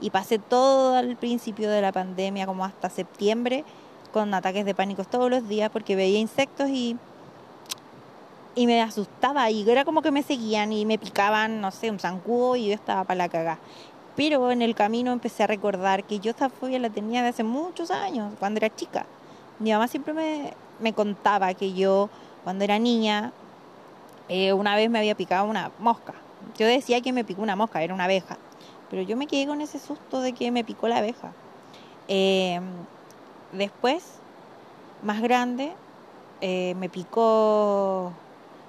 Y 0.00 0.11
pasé 0.11 0.38
todo 0.38 0.96
al 0.96 1.16
principio 1.16 1.70
de 1.70 1.80
la 1.80 1.92
pandemia, 1.92 2.46
como 2.46 2.64
hasta 2.64 2.90
septiembre, 2.90 3.64
con 4.12 4.34
ataques 4.34 4.64
de 4.64 4.75
pánico 4.75 5.04
todos 5.04 5.30
los 5.30 5.49
días 5.49 5.70
porque 5.70 5.96
veía 5.96 6.18
insectos 6.18 6.68
y 6.68 6.96
y 8.54 8.66
me 8.66 8.82
asustaba 8.82 9.50
y 9.50 9.68
era 9.68 9.84
como 9.84 10.02
que 10.02 10.11
me 10.11 10.22
seguían 10.22 10.72
y 10.72 10.84
me 10.84 10.99
picaban, 10.99 11.61
no 11.61 11.70
sé, 11.70 11.90
un 11.90 11.99
zancudo 11.99 12.56
y 12.56 12.68
yo 12.68 12.75
estaba 12.75 13.04
para 13.04 13.16
la 13.16 13.28
cagada. 13.28 13.58
Pero 14.16 14.50
en 14.50 14.62
el 14.62 14.75
camino 14.75 15.12
empecé 15.12 15.42
a 15.42 15.47
recordar 15.47 16.04
que 16.04 16.19
yo 16.19 16.31
esta 16.31 16.50
fobia 16.50 16.78
la 16.78 16.90
tenía 16.90 17.23
de 17.23 17.28
hace 17.28 17.45
muchos 17.45 17.90
años, 17.90 18.33
cuando 18.38 18.59
era 18.59 18.75
chica. 18.75 19.07
Mi 19.59 19.73
mamá 19.73 19.88
siempre 19.88 20.12
me, 20.12 20.52
me 20.81 20.92
contaba 20.92 21.54
que 21.54 21.73
yo, 21.73 22.11
cuando 22.45 22.64
era 22.64 22.78
niña, 22.78 23.33
eh, 24.28 24.52
una 24.52 24.76
vez 24.76 24.90
me 24.90 24.99
había 24.99 25.14
picado 25.14 25.47
una 25.47 25.71
mosca. 25.78 26.14
Yo 26.59 26.66
decía 26.66 27.00
que 27.00 27.12
me 27.12 27.25
picó 27.25 27.42
una 27.42 27.57
mosca, 27.57 27.83
era 27.83 27.95
una 27.95 28.04
abeja. 28.04 28.37
Pero 28.90 29.02
yo 29.02 29.16
me 29.16 29.26
quedé 29.26 29.47
con 29.47 29.61
ese 29.61 29.78
susto 29.78 30.21
de 30.21 30.33
que 30.33 30.50
me 30.50 30.64
picó 30.64 30.88
la 30.88 30.99
abeja. 30.99 31.33
Eh, 32.09 32.61
después, 33.52 34.19
más 35.02 35.23
grande, 35.23 35.73
eh, 36.40 36.75
me 36.76 36.88
picó 36.88 38.12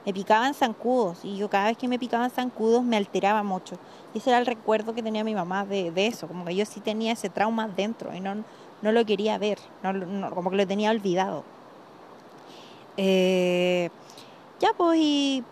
me 0.06 0.14
picaban 0.14 0.54
zancudos 0.54 1.24
y 1.24 1.38
yo 1.38 1.50
cada 1.50 1.68
vez 1.68 1.78
que 1.78 1.88
me 1.88 1.98
picaban 1.98 2.30
zancudos 2.30 2.84
me 2.84 2.98
alteraba 2.98 3.44
mucho. 3.44 3.78
Y 4.14 4.18
ese 4.18 4.30
era 4.30 4.40
el 4.40 4.46
recuerdo 4.46 4.94
que 4.94 5.02
tenía 5.02 5.24
mi 5.24 5.36
mamá 5.36 5.66
de, 5.66 5.92
eso, 5.96 6.28
como 6.28 6.46
que 6.46 6.56
yo 6.56 6.66
sí 6.66 6.80
tenía 6.80 7.14
ese 7.14 7.30
trauma 7.30 7.68
dentro 7.68 8.14
y 8.14 8.20
no, 8.20 8.44
no 8.82 8.92
lo 8.92 9.06
quería 9.06 9.38
ver, 9.38 9.60
no, 9.82 10.30
como 10.32 10.50
que 10.50 10.58
lo 10.58 10.68
tenía 10.68 10.92
olvidado. 10.92 11.44
Eh, 12.98 13.90
ya 14.60 14.74
pues 14.74 15.00
y 15.02 15.44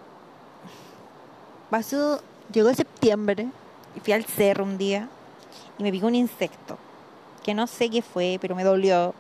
pasó, 1.69 2.21
llegó 2.51 2.73
septiembre 2.73 3.47
y 3.95 3.99
fui 3.99 4.13
al 4.13 4.25
cerro 4.25 4.63
un 4.63 4.77
día 4.77 5.09
y 5.77 5.83
me 5.83 5.91
picó 5.91 6.07
un 6.07 6.15
insecto 6.15 6.77
que 7.43 7.53
no 7.53 7.67
sé 7.67 7.89
qué 7.89 8.01
fue, 8.01 8.37
pero 8.39 8.55
me 8.55 8.63
dolió, 8.63 9.13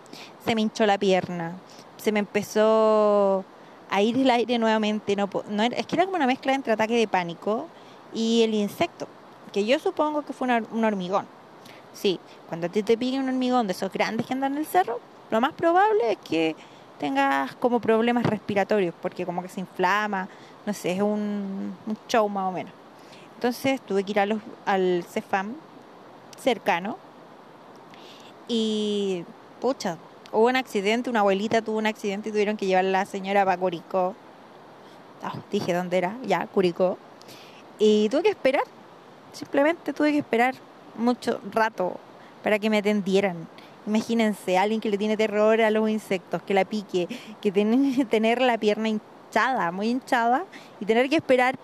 se 0.45 0.55
me 0.55 0.61
hinchó 0.61 0.85
la 0.85 0.97
pierna, 0.97 1.55
se 1.97 2.11
me 2.11 2.19
empezó 2.19 3.43
a 3.91 4.01
ir 4.01 4.17
el 4.17 4.31
aire 4.31 4.57
nuevamente. 4.57 5.15
No, 5.15 5.29
no 5.49 5.63
es 5.63 5.85
que 5.85 5.95
era 5.95 6.05
como 6.05 6.15
una 6.15 6.25
mezcla 6.25 6.53
entre 6.53 6.73
ataque 6.73 6.97
de 6.97 7.07
pánico 7.07 7.67
y 8.13 8.41
el 8.41 8.55
insecto, 8.55 9.07
que 9.53 9.65
yo 9.65 9.77
supongo 9.77 10.23
que 10.23 10.33
fue 10.33 10.47
un 10.71 10.83
hormigón. 10.83 11.27
Sí, 11.93 12.19
cuando 12.47 12.67
a 12.67 12.69
ti 12.69 12.83
te 12.83 12.97
pique 12.97 13.19
un 13.19 13.27
hormigón 13.27 13.67
de 13.67 13.73
esos 13.73 13.91
grandes 13.91 14.25
que 14.25 14.33
andan 14.33 14.53
en 14.53 14.59
el 14.59 14.65
cerro, 14.65 14.99
lo 15.29 15.41
más 15.41 15.53
probable 15.53 16.13
es 16.13 16.17
que 16.17 16.55
tengas 16.99 17.55
como 17.55 17.79
problemas 17.79 18.25
respiratorios, 18.25 18.95
porque 19.01 19.25
como 19.25 19.41
que 19.41 19.49
se 19.49 19.59
inflama, 19.59 20.27
no 20.65 20.73
sé, 20.73 20.93
es 20.93 21.01
un, 21.01 21.75
show 22.07 22.27
más 22.29 22.49
o 22.49 22.51
menos. 22.51 22.71
Entonces 23.35 23.81
tuve 23.81 24.03
que 24.03 24.11
ir 24.11 24.19
a 24.19 24.25
los, 24.25 24.39
al 24.65 25.03
Cefam 25.09 25.53
cercano 26.37 26.97
y, 28.47 29.25
pucha, 29.59 29.97
hubo 30.31 30.47
un 30.47 30.55
accidente, 30.55 31.09
una 31.09 31.21
abuelita 31.21 31.61
tuvo 31.61 31.77
un 31.77 31.87
accidente 31.87 32.29
y 32.29 32.31
tuvieron 32.31 32.57
que 32.57 32.65
llevar 32.65 32.85
a 32.85 32.89
la 32.89 33.05
señora 33.05 33.45
para 33.45 33.57
Curicó. 33.57 34.15
Ah, 35.23 35.33
dije 35.51 35.73
dónde 35.73 35.97
era, 35.97 36.17
ya, 36.23 36.47
Curicó. 36.47 36.97
Y 37.79 38.09
tuve 38.09 38.23
que 38.23 38.29
esperar, 38.29 38.63
simplemente 39.33 39.93
tuve 39.93 40.11
que 40.11 40.19
esperar 40.19 40.55
mucho 40.95 41.39
rato 41.51 41.97
para 42.43 42.59
que 42.59 42.69
me 42.69 42.79
atendieran. 42.79 43.47
Imagínense, 43.87 44.57
alguien 44.57 44.79
que 44.79 44.89
le 44.89 44.97
tiene 44.97 45.17
terror 45.17 45.61
a 45.61 45.71
los 45.71 45.89
insectos, 45.89 46.41
que 46.43 46.53
la 46.53 46.65
pique, 46.65 47.07
que 47.41 47.51
tiene 47.51 48.05
tener 48.05 48.41
la 48.41 48.57
pierna 48.57 48.89
hinchada, 48.89 49.71
muy 49.71 49.89
hinchada, 49.89 50.45
y 50.79 50.85
tener 50.85 51.09
que 51.09 51.15
esperar 51.15 51.57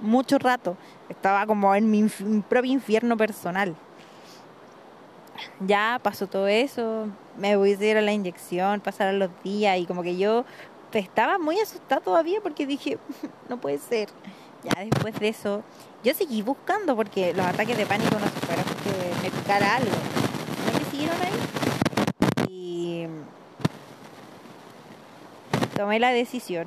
mucho 0.00 0.38
rato. 0.38 0.76
Estaba 1.08 1.46
como 1.46 1.74
en 1.74 1.90
mi 1.90 2.08
propio 2.48 2.72
infierno 2.72 3.16
personal 3.16 3.74
ya 5.60 6.00
pasó 6.02 6.26
todo 6.26 6.48
eso, 6.48 7.08
me 7.38 7.52
a 7.52 8.00
la 8.00 8.12
inyección, 8.12 8.80
pasaron 8.80 9.18
los 9.18 9.30
días 9.42 9.78
y 9.78 9.86
como 9.86 10.02
que 10.02 10.16
yo 10.16 10.44
estaba 10.92 11.38
muy 11.38 11.60
asustada 11.60 12.00
todavía 12.00 12.40
porque 12.42 12.66
dije, 12.66 12.98
no 13.48 13.60
puede 13.60 13.78
ser. 13.78 14.08
Ya 14.64 14.80
después 14.80 15.18
de 15.20 15.28
eso, 15.28 15.62
yo 16.02 16.14
seguí 16.14 16.42
buscando 16.42 16.96
porque 16.96 17.32
los 17.34 17.46
ataques 17.46 17.76
de 17.76 17.86
pánico 17.86 18.18
no 18.18 18.26
se 18.26 18.40
fueron 18.40 18.64
porque 18.64 18.90
me 19.22 19.30
picara 19.30 19.76
algo. 19.76 19.90
¿No 20.66 20.78
me 20.78 20.84
siguieron 20.90 21.16
ahí? 21.20 22.48
Y 22.48 23.06
tomé 25.76 26.00
la 26.00 26.10
decisión 26.10 26.66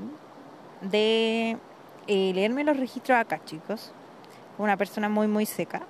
de 0.82 1.58
eh, 2.08 2.32
leerme 2.34 2.64
los 2.64 2.78
registros 2.78 3.18
acá, 3.18 3.42
chicos. 3.44 3.92
Una 4.58 4.78
persona 4.78 5.10
muy, 5.10 5.28
muy 5.28 5.46
seca. 5.46 5.82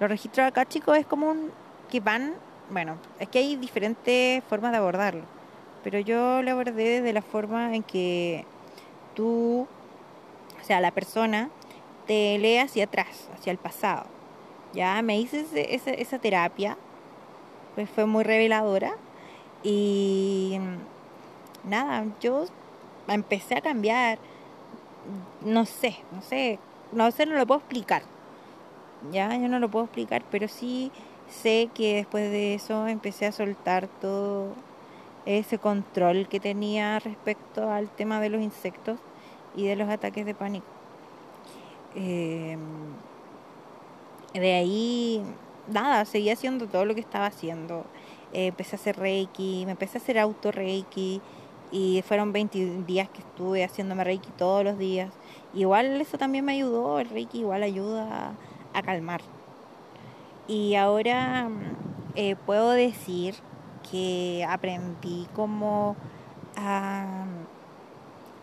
Los 0.00 0.10
registros 0.10 0.46
acá, 0.46 0.66
chicos, 0.66 0.98
es 0.98 1.06
como 1.06 1.30
un 1.30 1.50
que 1.90 2.00
van, 2.00 2.34
bueno, 2.74 2.98
es 3.20 3.28
que 3.28 3.38
hay 3.38 3.54
diferentes 3.54 4.42
formas 4.44 4.72
de 4.72 4.78
abordarlo, 4.78 5.22
pero 5.84 6.00
yo 6.00 6.42
lo 6.42 6.50
abordé 6.50 7.02
de 7.02 7.12
la 7.12 7.22
forma 7.22 7.72
en 7.76 7.84
que 7.84 8.44
tú, 9.14 9.68
o 10.60 10.64
sea, 10.64 10.80
la 10.80 10.90
persona 10.90 11.50
te 12.08 12.36
lee 12.36 12.58
hacia 12.58 12.84
atrás, 12.84 13.28
hacia 13.32 13.52
el 13.52 13.58
pasado. 13.58 14.06
Ya 14.72 15.00
me 15.02 15.20
hice 15.20 15.46
esa, 15.72 15.92
esa 15.92 16.18
terapia, 16.18 16.76
pues 17.76 17.88
fue 17.88 18.06
muy 18.06 18.24
reveladora 18.24 18.96
y 19.62 20.58
nada, 21.62 22.04
yo 22.20 22.46
empecé 23.06 23.54
a 23.54 23.60
cambiar, 23.60 24.18
no 25.42 25.64
sé, 25.64 25.98
no 26.10 26.22
sé, 26.22 26.58
no 26.90 27.08
sé, 27.12 27.24
no 27.24 27.36
lo 27.36 27.46
puedo 27.46 27.60
explicar. 27.60 28.02
Ya, 29.12 29.32
yo 29.36 29.46
no 29.46 29.60
lo 29.60 29.68
puedo 29.68 29.84
explicar, 29.84 30.24
pero 30.28 30.48
sí 30.48 30.90
sé 31.42 31.68
que 31.74 31.96
después 31.96 32.30
de 32.30 32.54
eso 32.54 32.86
empecé 32.88 33.26
a 33.26 33.32
soltar 33.32 33.88
todo 34.00 34.54
ese 35.26 35.58
control 35.58 36.28
que 36.28 36.40
tenía 36.40 36.98
respecto 36.98 37.70
al 37.70 37.90
tema 37.90 38.20
de 38.20 38.30
los 38.30 38.42
insectos 38.42 38.98
y 39.56 39.66
de 39.66 39.76
los 39.76 39.88
ataques 39.88 40.26
de 40.26 40.34
pánico. 40.34 40.66
Em, 41.94 42.60
de 44.34 44.52
ahí, 44.54 45.22
nada, 45.68 46.04
seguí 46.04 46.30
haciendo 46.30 46.66
todo 46.66 46.84
lo 46.84 46.94
que 46.94 47.00
estaba 47.00 47.26
haciendo. 47.26 47.84
empecé 48.32 48.76
a 48.76 48.78
hacer 48.80 48.96
Reiki, 48.98 49.64
me 49.64 49.72
empecé 49.72 49.98
a 49.98 50.00
hacer 50.00 50.18
auto 50.18 50.50
Reiki 50.50 51.20
y 51.70 52.02
fueron 52.02 52.32
20 52.32 52.82
días 52.86 53.08
que 53.08 53.20
estuve 53.20 53.64
haciéndome 53.64 54.04
Reiki 54.04 54.30
todos 54.32 54.64
los 54.64 54.78
días. 54.78 55.12
Igual 55.54 56.00
eso 56.00 56.18
también 56.18 56.44
me 56.44 56.52
ayudó, 56.54 56.98
el 57.00 57.08
Reiki 57.10 57.40
igual 57.40 57.62
ayuda 57.62 58.34
a 58.74 58.82
calmar. 58.82 59.22
Y 60.46 60.74
ahora 60.74 61.48
eh, 62.14 62.36
puedo 62.36 62.72
decir 62.72 63.34
que 63.90 64.46
aprendí 64.46 65.26
cómo 65.34 65.96
a 66.54 67.24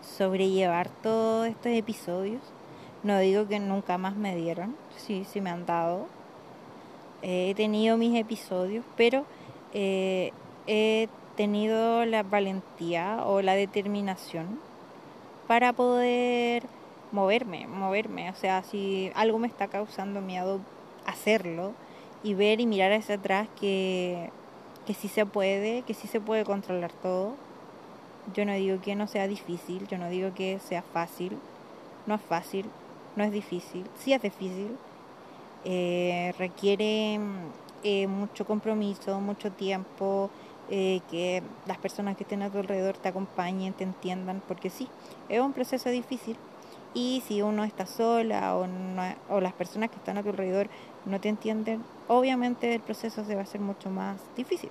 sobrellevar 0.00 0.88
todos 0.88 1.46
estos 1.46 1.72
episodios. 1.72 2.42
No 3.04 3.18
digo 3.18 3.46
que 3.46 3.60
nunca 3.60 3.98
más 3.98 4.16
me 4.16 4.34
dieron, 4.34 4.76
sí, 4.96 5.24
sí 5.28 5.40
me 5.40 5.50
han 5.50 5.64
dado. 5.64 6.06
he 7.22 7.54
tenido 7.54 7.96
mis 7.96 8.18
episodios, 8.18 8.84
pero 8.96 9.24
eh, 9.72 10.32
he 10.66 11.08
tenido 11.36 12.04
la 12.04 12.24
valentía 12.24 13.22
o 13.24 13.42
la 13.42 13.54
determinación 13.54 14.60
para 15.46 15.72
poder 15.72 16.64
moverme, 17.12 17.68
moverme. 17.68 18.30
O 18.30 18.34
sea, 18.34 18.64
si 18.64 19.12
algo 19.14 19.38
me 19.38 19.46
está 19.46 19.68
causando 19.68 20.20
miedo, 20.20 20.60
hacerlo 21.06 21.74
y 22.22 22.34
ver 22.34 22.60
y 22.60 22.66
mirar 22.66 22.92
hacia 22.92 23.16
atrás 23.16 23.48
que, 23.60 24.30
que 24.86 24.94
sí 24.94 25.08
se 25.08 25.26
puede, 25.26 25.82
que 25.82 25.94
sí 25.94 26.08
se 26.08 26.20
puede 26.20 26.44
controlar 26.44 26.92
todo. 26.92 27.34
Yo 28.34 28.44
no 28.44 28.52
digo 28.54 28.80
que 28.80 28.94
no 28.94 29.06
sea 29.06 29.26
difícil, 29.26 29.86
yo 29.88 29.98
no 29.98 30.08
digo 30.08 30.32
que 30.34 30.58
sea 30.60 30.82
fácil, 30.82 31.36
no 32.06 32.14
es 32.14 32.22
fácil, 32.22 32.66
no 33.16 33.24
es 33.24 33.32
difícil, 33.32 33.84
sí 33.98 34.12
es 34.12 34.22
difícil, 34.22 34.76
eh, 35.64 36.32
requiere 36.38 37.18
eh, 37.82 38.06
mucho 38.06 38.44
compromiso, 38.46 39.20
mucho 39.20 39.50
tiempo, 39.50 40.30
eh, 40.70 41.00
que 41.10 41.42
las 41.66 41.78
personas 41.78 42.16
que 42.16 42.22
estén 42.22 42.42
a 42.42 42.50
tu 42.50 42.58
alrededor 42.58 42.96
te 42.96 43.08
acompañen, 43.08 43.72
te 43.72 43.84
entiendan, 43.84 44.40
porque 44.46 44.70
sí, 44.70 44.88
es 45.28 45.40
un 45.40 45.52
proceso 45.52 45.90
difícil, 45.90 46.36
y 46.94 47.22
si 47.26 47.42
uno 47.42 47.64
está 47.64 47.86
sola 47.86 48.56
o, 48.56 48.66
o 49.28 49.40
las 49.40 49.52
personas 49.52 49.90
que 49.90 49.96
están 49.96 50.18
a 50.18 50.22
tu 50.22 50.30
alrededor 50.30 50.68
no 51.04 51.20
te 51.20 51.28
entienden, 51.28 51.82
obviamente 52.08 52.74
el 52.74 52.80
proceso 52.80 53.24
se 53.24 53.34
va 53.34 53.40
a 53.40 53.44
hacer 53.44 53.60
mucho 53.60 53.90
más 53.90 54.18
difícil. 54.36 54.70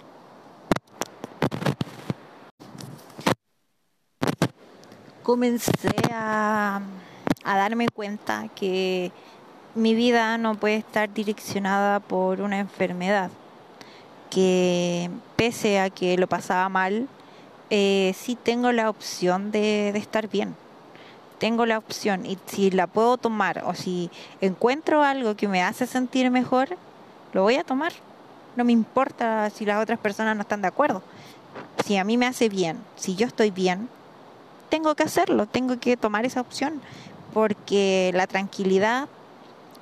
Comencé 5.23 5.89
a, 6.13 6.81
darme 7.43 7.87
cuenta 7.89 8.47
que 8.55 9.11
mi 9.75 9.93
vida 9.93 10.37
no 10.37 10.55
puede 10.55 10.75
estar 10.77 11.13
direccionada 11.13 11.99
por 11.99 12.41
una 12.41 12.59
enfermedad, 12.59 13.29
que 14.29 15.09
pese 15.35 15.79
a 15.79 15.89
que 15.89 16.17
lo 16.17 16.27
pasaba 16.27 16.67
mal, 16.69 17.07
eh, 17.69 18.13
sí 18.17 18.35
tengo 18.35 18.71
la 18.71 18.89
opción 18.89 19.51
de 19.51 19.89
estar 19.89 20.27
bien 20.27 20.55
tengo 21.41 21.65
la 21.65 21.79
opción 21.79 22.27
y 22.27 22.37
si 22.45 22.69
la 22.69 22.85
puedo 22.85 23.17
tomar 23.17 23.63
o 23.65 23.73
si 23.73 24.11
encuentro 24.41 25.03
algo 25.03 25.35
que 25.35 25.47
me 25.47 25.63
hace 25.63 25.87
sentir 25.87 26.29
mejor, 26.29 26.77
lo 27.33 27.41
voy 27.41 27.55
a 27.55 27.63
tomar. 27.63 27.93
No 28.55 28.63
me 28.63 28.71
importa 28.71 29.49
si 29.49 29.65
las 29.65 29.81
otras 29.81 29.97
personas 29.97 30.35
no 30.35 30.43
están 30.43 30.61
de 30.61 30.67
acuerdo. 30.67 31.01
Si 31.83 31.97
a 31.97 32.03
mí 32.03 32.15
me 32.15 32.27
hace 32.27 32.47
bien, 32.47 32.77
si 32.95 33.15
yo 33.15 33.25
estoy 33.25 33.49
bien, 33.49 33.89
tengo 34.69 34.93
que 34.93 35.01
hacerlo, 35.01 35.47
tengo 35.47 35.79
que 35.79 35.97
tomar 35.97 36.25
esa 36.25 36.41
opción, 36.41 36.79
porque 37.33 38.11
la 38.13 38.27
tranquilidad 38.27 39.07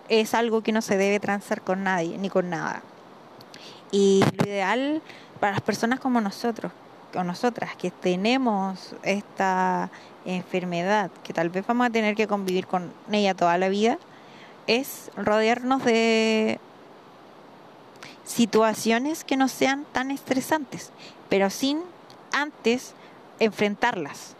es 0.07 0.33
algo 0.33 0.61
que 0.61 0.71
no 0.71 0.81
se 0.81 0.95
debe 0.95 1.19
transar 1.19 1.61
con 1.61 1.83
nadie 1.83 2.17
ni 2.17 2.29
con 2.29 2.49
nada. 2.49 2.83
Y 3.91 4.23
lo 4.37 4.47
ideal 4.47 5.01
para 5.41 5.51
las 5.51 5.61
personas 5.61 5.99
como 5.99 6.21
nosotros, 6.21 6.71
o 7.13 7.23
nosotras, 7.25 7.75
que 7.75 7.91
tenemos 7.91 8.95
esta 9.03 9.89
enfermedad, 10.25 11.11
que 11.23 11.33
tal 11.33 11.49
vez 11.49 11.65
vamos 11.65 11.87
a 11.87 11.89
tener 11.89 12.15
que 12.15 12.27
convivir 12.27 12.67
con 12.67 12.91
ella 13.11 13.33
toda 13.33 13.57
la 13.57 13.69
vida, 13.69 13.97
es 14.67 15.11
rodearnos 15.15 15.83
de 15.83 16.59
situaciones 18.23 19.23
que 19.23 19.37
no 19.37 19.47
sean 19.47 19.85
tan 19.91 20.11
estresantes, 20.11 20.91
pero 21.29 21.49
sin 21.49 21.81
antes 22.31 22.93
enfrentarlas. 23.39 24.35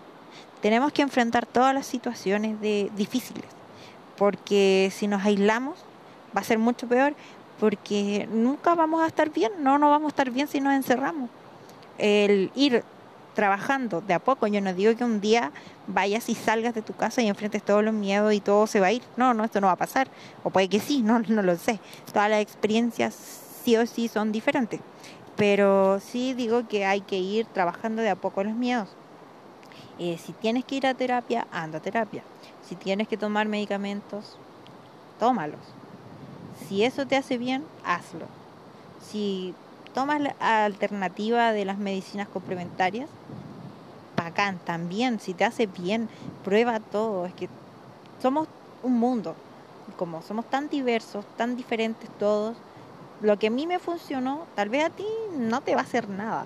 Tenemos 0.62 0.92
que 0.92 1.02
enfrentar 1.02 1.46
todas 1.46 1.74
las 1.74 1.88
situaciones 1.88 2.60
de, 2.62 2.92
difíciles, 2.96 3.46
porque 4.18 4.92
si 4.94 5.08
nos 5.08 5.26
aislamos 5.26 5.80
va 6.36 6.42
a 6.42 6.44
ser 6.44 6.60
mucho 6.60 6.88
peor, 6.88 7.16
porque 7.60 8.28
nunca 8.32 8.76
vamos 8.76 9.02
a 9.02 9.08
estar 9.08 9.30
bien, 9.32 9.52
no, 9.60 9.78
no 9.80 9.90
vamos 9.90 10.08
a 10.08 10.10
estar 10.10 10.32
bien 10.32 10.48
si 10.48 10.62
nos 10.62 10.74
encerramos. 10.74 11.30
El 11.98 12.52
ir 12.56 12.84
trabajando 13.40 14.02
de 14.02 14.14
a 14.14 14.20
poco. 14.20 14.48
Yo 14.48 14.60
no 14.60 14.74
digo 14.74 14.94
que 14.98 15.06
un 15.06 15.22
día 15.22 15.54
vayas 15.88 16.28
y 16.28 16.36
salgas 16.36 16.76
de 16.76 16.82
tu 16.82 16.94
casa 16.94 17.22
y 17.22 17.28
enfrentes 17.30 17.64
todos 17.64 17.82
los 17.82 17.94
miedos 17.94 18.34
y 18.34 18.42
todo 18.42 18.68
se 18.68 18.82
va 18.82 18.88
a 18.88 18.92
ir. 18.92 19.02
No, 19.16 19.34
no, 19.34 19.46
esto 19.46 19.62
no 19.62 19.68
va 19.68 19.74
a 19.74 19.78
pasar. 19.78 20.10
O 20.44 20.50
puede 20.50 20.68
que 20.68 20.82
sí, 20.82 21.02
no, 21.02 21.20
no 21.20 21.42
lo 21.42 21.56
sé. 21.56 21.80
Todas 22.12 22.30
las 22.30 22.42
experiencias 22.42 23.16
sí 23.64 23.78
o 23.78 23.86
sí 23.86 24.10
son 24.10 24.34
diferentes. 24.34 24.82
Pero 25.38 26.02
sí 26.02 26.34
digo 26.34 26.68
que 26.68 26.86
hay 26.86 27.00
que 27.00 27.18
ir 27.18 27.46
trabajando 27.46 28.02
de 28.02 28.10
a 28.10 28.18
poco 28.18 28.44
los 28.44 28.56
miedos. 28.56 28.90
Eh, 30.00 30.20
si 30.22 30.34
tienes 30.34 30.66
que 30.66 30.76
ir 30.76 30.86
a 30.86 30.94
terapia, 30.94 31.48
anda 31.50 31.78
a 31.78 31.82
terapia. 31.82 32.24
Si 32.68 32.76
tienes 32.76 33.08
que 33.08 33.16
tomar 33.16 33.48
medicamentos, 33.48 34.38
tómalos. 35.18 35.62
Si 36.68 36.84
eso 36.84 37.08
te 37.08 37.16
hace 37.16 37.38
bien, 37.38 37.64
hazlo. 37.86 38.26
Si 39.02 39.56
tomas 40.00 40.22
la 40.22 40.64
alternativa 40.64 41.52
de 41.52 41.66
las 41.66 41.78
medicinas 41.78 42.30
complementarias, 42.30 43.10
bacán 44.16 44.58
también, 44.60 45.20
si 45.20 45.34
te 45.34 45.44
hace 45.44 45.66
bien, 45.66 46.08
prueba 46.46 46.80
todo, 46.80 47.26
es 47.26 47.34
que 47.34 47.50
somos 48.22 48.48
un 48.82 48.98
mundo, 48.98 49.36
como 49.98 50.22
somos 50.22 50.50
tan 50.50 50.70
diversos, 50.70 51.26
tan 51.36 51.58
diferentes 51.58 52.10
todos, 52.18 52.56
lo 53.22 53.38
que 53.38 53.48
a 53.48 53.50
mí 53.50 53.68
me 53.68 53.78
funcionó, 53.78 54.46
tal 54.56 54.70
vez 54.70 54.86
a 54.86 54.90
ti 54.90 55.04
no 55.38 55.60
te 55.60 55.76
va 55.76 55.82
a 55.82 55.84
hacer 55.84 56.08
nada. 56.08 56.46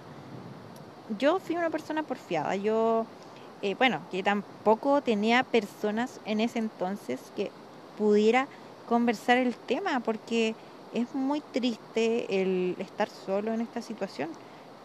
Yo 1.19 1.37
fui 1.37 1.55
una 1.55 1.69
persona 1.69 2.01
porfiada, 2.01 2.55
yo, 2.55 3.05
eh, 3.61 3.75
bueno, 3.75 3.99
que 4.09 4.23
tampoco 4.23 5.01
tenía 5.01 5.43
personas 5.43 6.19
en 6.25 6.39
ese 6.39 6.57
entonces 6.57 7.19
que 7.35 7.51
pudiera 7.99 8.47
conversar 8.89 9.37
el 9.37 9.53
tema, 9.55 9.99
porque 9.99 10.55
es 10.93 11.13
muy 11.15 11.41
triste 11.41 12.41
el 12.41 12.75
estar 12.79 13.09
solo 13.09 13.53
en 13.53 13.61
esta 13.61 13.81
situación, 13.81 14.29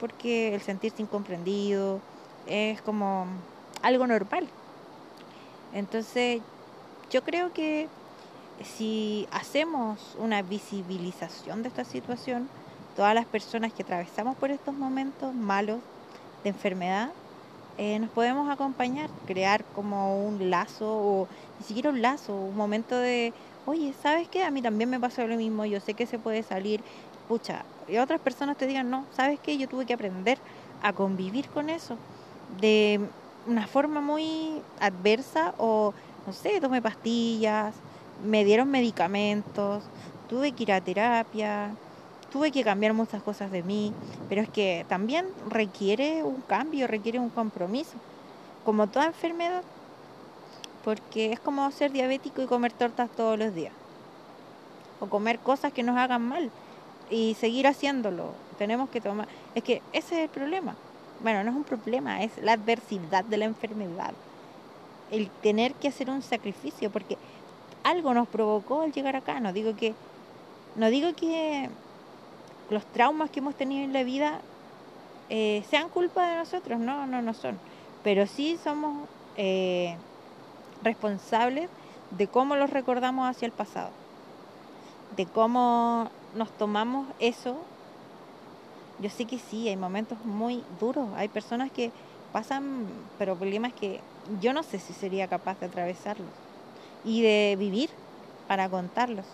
porque 0.00 0.54
el 0.54 0.60
sentirse 0.60 1.02
incomprendido 1.02 2.00
es 2.46 2.80
como 2.82 3.26
algo 3.82 4.06
normal. 4.06 4.48
Entonces, 5.74 6.40
yo 7.10 7.22
creo 7.22 7.52
que 7.52 7.88
si 8.64 9.28
hacemos 9.30 10.16
una 10.18 10.42
visibilización 10.42 11.62
de 11.62 11.68
esta 11.68 11.84
situación, 11.84 12.48
todas 12.96 13.14
las 13.14 13.26
personas 13.26 13.72
que 13.72 13.82
atravesamos 13.82 14.36
por 14.36 14.50
estos 14.50 14.74
momentos 14.74 15.34
malos 15.34 15.78
de 16.42 16.50
enfermedad, 16.50 17.10
eh, 17.76 17.98
nos 18.00 18.10
podemos 18.10 18.50
acompañar, 18.50 19.08
crear 19.26 19.64
como 19.66 20.26
un 20.26 20.50
lazo 20.50 20.86
o 20.88 21.28
ni 21.60 21.66
siquiera 21.66 21.90
un 21.90 22.02
lazo, 22.02 22.34
un 22.34 22.56
momento 22.56 22.98
de, 22.98 23.32
oye, 23.68 23.92
¿sabes 24.02 24.28
qué? 24.28 24.42
A 24.44 24.50
mí 24.50 24.62
también 24.62 24.88
me 24.88 24.98
pasó 24.98 25.26
lo 25.26 25.36
mismo, 25.36 25.66
yo 25.66 25.78
sé 25.80 25.92
que 25.92 26.06
se 26.06 26.18
puede 26.18 26.42
salir, 26.42 26.80
pucha, 27.28 27.64
y 27.86 27.98
otras 27.98 28.20
personas 28.20 28.56
te 28.56 28.66
digan, 28.66 28.90
no, 28.90 29.04
¿sabes 29.14 29.38
qué? 29.40 29.58
Yo 29.58 29.68
tuve 29.68 29.84
que 29.84 29.92
aprender 29.92 30.38
a 30.82 30.92
convivir 30.92 31.48
con 31.48 31.68
eso 31.68 31.96
de 32.60 32.98
una 33.46 33.66
forma 33.66 34.00
muy 34.00 34.62
adversa 34.80 35.54
o, 35.58 35.92
no 36.26 36.32
sé, 36.32 36.60
tomé 36.60 36.80
pastillas, 36.80 37.74
me 38.24 38.44
dieron 38.44 38.70
medicamentos, 38.70 39.82
tuve 40.30 40.52
que 40.52 40.62
ir 40.62 40.72
a 40.72 40.80
terapia, 40.80 41.70
tuve 42.32 42.50
que 42.50 42.64
cambiar 42.64 42.94
muchas 42.94 43.22
cosas 43.22 43.50
de 43.50 43.62
mí, 43.62 43.92
pero 44.30 44.40
es 44.40 44.48
que 44.48 44.86
también 44.88 45.26
requiere 45.50 46.22
un 46.22 46.40
cambio, 46.42 46.86
requiere 46.86 47.18
un 47.18 47.28
compromiso, 47.28 47.98
como 48.64 48.86
toda 48.86 49.06
enfermedad, 49.06 49.62
porque 50.88 51.34
es 51.34 51.38
como 51.38 51.70
ser 51.70 51.92
diabético 51.92 52.40
y 52.40 52.46
comer 52.46 52.72
tortas 52.72 53.10
todos 53.14 53.38
los 53.38 53.54
días, 53.54 53.74
o 55.00 55.06
comer 55.06 55.38
cosas 55.38 55.70
que 55.70 55.82
nos 55.82 55.98
hagan 55.98 56.22
mal 56.22 56.50
y 57.10 57.34
seguir 57.34 57.66
haciéndolo. 57.66 58.32
Tenemos 58.56 58.88
que 58.88 59.02
tomar, 59.02 59.28
es 59.54 59.62
que 59.62 59.82
ese 59.92 60.14
es 60.14 60.22
el 60.22 60.28
problema. 60.30 60.76
Bueno, 61.22 61.44
no 61.44 61.50
es 61.50 61.56
un 61.58 61.64
problema, 61.64 62.22
es 62.22 62.38
la 62.42 62.52
adversidad 62.54 63.22
de 63.22 63.36
la 63.36 63.44
enfermedad. 63.44 64.14
El 65.10 65.28
tener 65.28 65.74
que 65.74 65.88
hacer 65.88 66.08
un 66.08 66.22
sacrificio, 66.22 66.90
porque 66.90 67.18
algo 67.84 68.14
nos 68.14 68.26
provocó 68.26 68.80
al 68.80 68.92
llegar 68.92 69.14
acá. 69.14 69.40
No 69.40 69.52
digo 69.52 69.76
que, 69.76 69.92
no 70.74 70.88
digo 70.88 71.12
que 71.12 71.68
los 72.70 72.86
traumas 72.86 73.28
que 73.28 73.40
hemos 73.40 73.56
tenido 73.56 73.84
en 73.84 73.92
la 73.92 74.04
vida 74.04 74.40
eh, 75.28 75.62
sean 75.68 75.90
culpa 75.90 76.30
de 76.30 76.36
nosotros, 76.38 76.80
no, 76.80 77.06
no, 77.06 77.20
no 77.20 77.34
son. 77.34 77.58
Pero 78.02 78.26
sí 78.26 78.56
somos 78.64 79.06
eh, 79.36 79.98
responsables 80.82 81.68
de 82.10 82.28
cómo 82.28 82.56
los 82.56 82.70
recordamos 82.70 83.28
hacia 83.28 83.46
el 83.46 83.52
pasado, 83.52 83.90
de 85.16 85.26
cómo 85.26 86.10
nos 86.34 86.56
tomamos 86.56 87.08
eso. 87.18 87.56
Yo 88.98 89.10
sé 89.10 89.26
que 89.26 89.38
sí, 89.38 89.68
hay 89.68 89.76
momentos 89.76 90.18
muy 90.24 90.64
duros, 90.80 91.08
hay 91.14 91.28
personas 91.28 91.70
que 91.72 91.92
pasan 92.32 93.10
problemas 93.16 93.72
que 93.72 94.00
yo 94.40 94.52
no 94.52 94.62
sé 94.62 94.78
si 94.78 94.92
sería 94.92 95.28
capaz 95.28 95.58
de 95.60 95.66
atravesarlos 95.66 96.34
y 97.04 97.22
de 97.22 97.56
vivir 97.58 97.90
para 98.46 98.68
contarlos. 98.68 99.26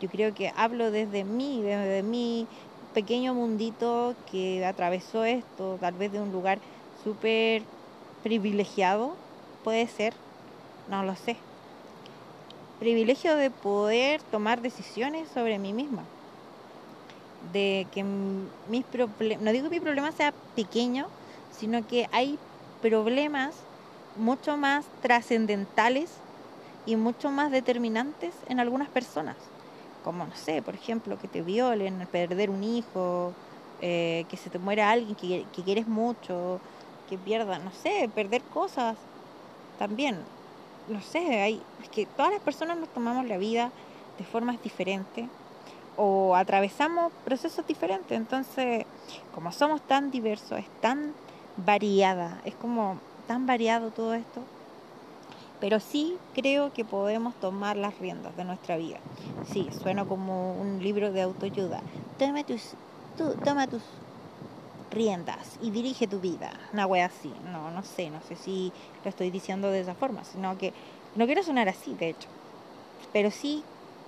Yo 0.00 0.08
creo 0.08 0.34
que 0.34 0.52
hablo 0.54 0.90
desde 0.90 1.24
mí, 1.24 1.62
desde 1.62 2.02
mi 2.02 2.48
pequeño 2.92 3.34
mundito 3.34 4.16
que 4.24 4.64
atravesó 4.64 5.24
esto, 5.24 5.78
tal 5.78 5.94
vez 5.94 6.12
de 6.12 6.20
un 6.20 6.30
lugar 6.32 6.62
súper 6.92 7.70
privilegiado, 8.22 9.20
puede 9.62 9.86
ser, 9.88 10.14
no 10.88 11.04
lo 11.04 11.14
sé. 11.16 11.44
Privilegio 12.78 13.36
de 13.36 13.50
poder 13.50 14.22
tomar 14.22 14.60
decisiones 14.62 15.28
sobre 15.30 15.58
mí 15.58 15.72
misma. 15.72 16.08
De 17.40 17.88
que 17.92 18.02
mis 18.04 18.84
problemas, 18.84 19.44
no 19.44 19.52
digo 19.52 19.68
que 19.70 19.76
mi 19.76 19.80
problema 19.80 20.10
sea 20.12 20.34
pequeño, 20.54 21.12
sino 21.50 21.86
que 21.86 22.06
hay 22.10 22.40
problemas 22.80 23.68
mucho 24.14 24.56
más 24.56 24.90
trascendentales 25.00 26.24
y 26.84 26.96
mucho 26.96 27.30
más 27.30 27.52
determinantes 27.52 28.44
en 28.46 28.60
algunas 28.60 28.90
personas 28.90 29.52
como 30.02 30.26
no 30.26 30.34
sé, 30.36 30.62
por 30.62 30.74
ejemplo, 30.76 31.18
que 31.18 31.28
te 31.28 31.42
violen, 31.42 32.08
perder 32.10 32.50
un 32.50 32.64
hijo, 32.64 33.36
eh, 33.78 34.26
que 34.30 34.36
se 34.38 34.50
te 34.50 34.58
muera 34.58 34.90
alguien 34.90 35.16
que, 35.16 35.48
que 35.52 35.64
quieres 35.64 35.86
mucho, 35.86 36.62
que 37.06 37.18
pierda, 37.18 37.58
no 37.58 37.72
sé, 37.72 38.10
perder 38.14 38.46
cosas 38.48 39.08
también. 39.76 40.30
No 40.88 41.00
sé, 41.02 41.40
hay, 41.40 41.62
es 41.82 41.88
que 41.90 42.06
todas 42.06 42.32
las 42.32 42.40
personas 42.40 42.78
nos 42.78 42.88
tomamos 42.88 43.26
la 43.26 43.36
vida 43.36 43.70
de 44.18 44.24
formas 44.24 44.62
diferentes 44.62 45.26
o 45.96 46.34
atravesamos 46.34 47.12
procesos 47.24 47.66
diferentes. 47.66 48.16
Entonces, 48.16 48.86
como 49.34 49.52
somos 49.52 49.82
tan 49.82 50.10
diversos, 50.10 50.58
es 50.58 50.80
tan 50.80 51.12
variada, 51.56 52.40
es 52.44 52.54
como 52.54 52.98
tan 53.26 53.46
variado 53.46 53.90
todo 53.90 54.14
esto, 54.14 54.40
pero 55.60 55.80
sí 55.80 56.16
creo 56.34 56.72
que 56.72 56.84
podemos 56.84 57.34
tomar 57.34 57.76
las 57.76 57.98
riendas 57.98 58.36
de 58.36 58.44
nuestra 58.44 58.76
vida. 58.76 58.98
Sí, 59.52 59.68
suena 59.82 60.04
como 60.04 60.52
un 60.54 60.82
libro 60.82 61.12
de 61.12 61.22
autoayuda. 61.22 61.80
Toma 62.18 62.44
tus, 62.44 62.74
tú, 63.16 63.34
toma 63.44 63.66
tus 63.66 63.82
riendas 64.98 65.58
y 65.62 65.70
dirige 65.70 66.08
tu 66.08 66.18
vida. 66.18 66.50
Una 66.72 66.86
wea 66.86 67.06
así. 67.06 67.32
No, 67.52 67.70
no 67.70 67.82
sé, 67.84 68.10
no 68.10 68.20
sé 68.28 68.34
si 68.34 68.72
lo 69.04 69.08
estoy 69.08 69.30
diciendo 69.30 69.70
de 69.70 69.80
esa 69.80 69.94
forma, 69.94 70.24
sino 70.24 70.58
que 70.58 70.72
no 71.14 71.24
quiero 71.26 71.44
sonar 71.44 71.68
así, 71.68 71.94
de 71.94 72.10
hecho. 72.10 72.28
Pero 73.12 73.30
sí 73.30 73.62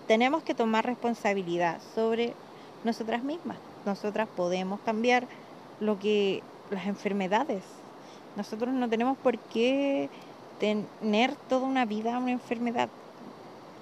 tenemos 0.09 0.43
que 0.43 0.55
tomar 0.55 0.85
responsabilidad 0.85 1.81
sobre 1.95 2.35
nosotras 2.83 3.23
mismas. 3.23 3.57
Nosotras 3.87 4.27
podemos 4.37 4.81
cambiar 4.81 5.29
lo 5.79 5.99
que 6.01 6.43
las 6.71 6.87
enfermedades. 6.87 7.63
Nosotros 8.37 8.75
no 8.75 8.89
tenemos 8.89 9.17
por 9.17 9.39
qué 9.39 10.09
tener 10.59 11.37
toda 11.49 11.67
una 11.67 11.85
vida 11.85 12.19
una 12.19 12.33
enfermedad. 12.33 12.89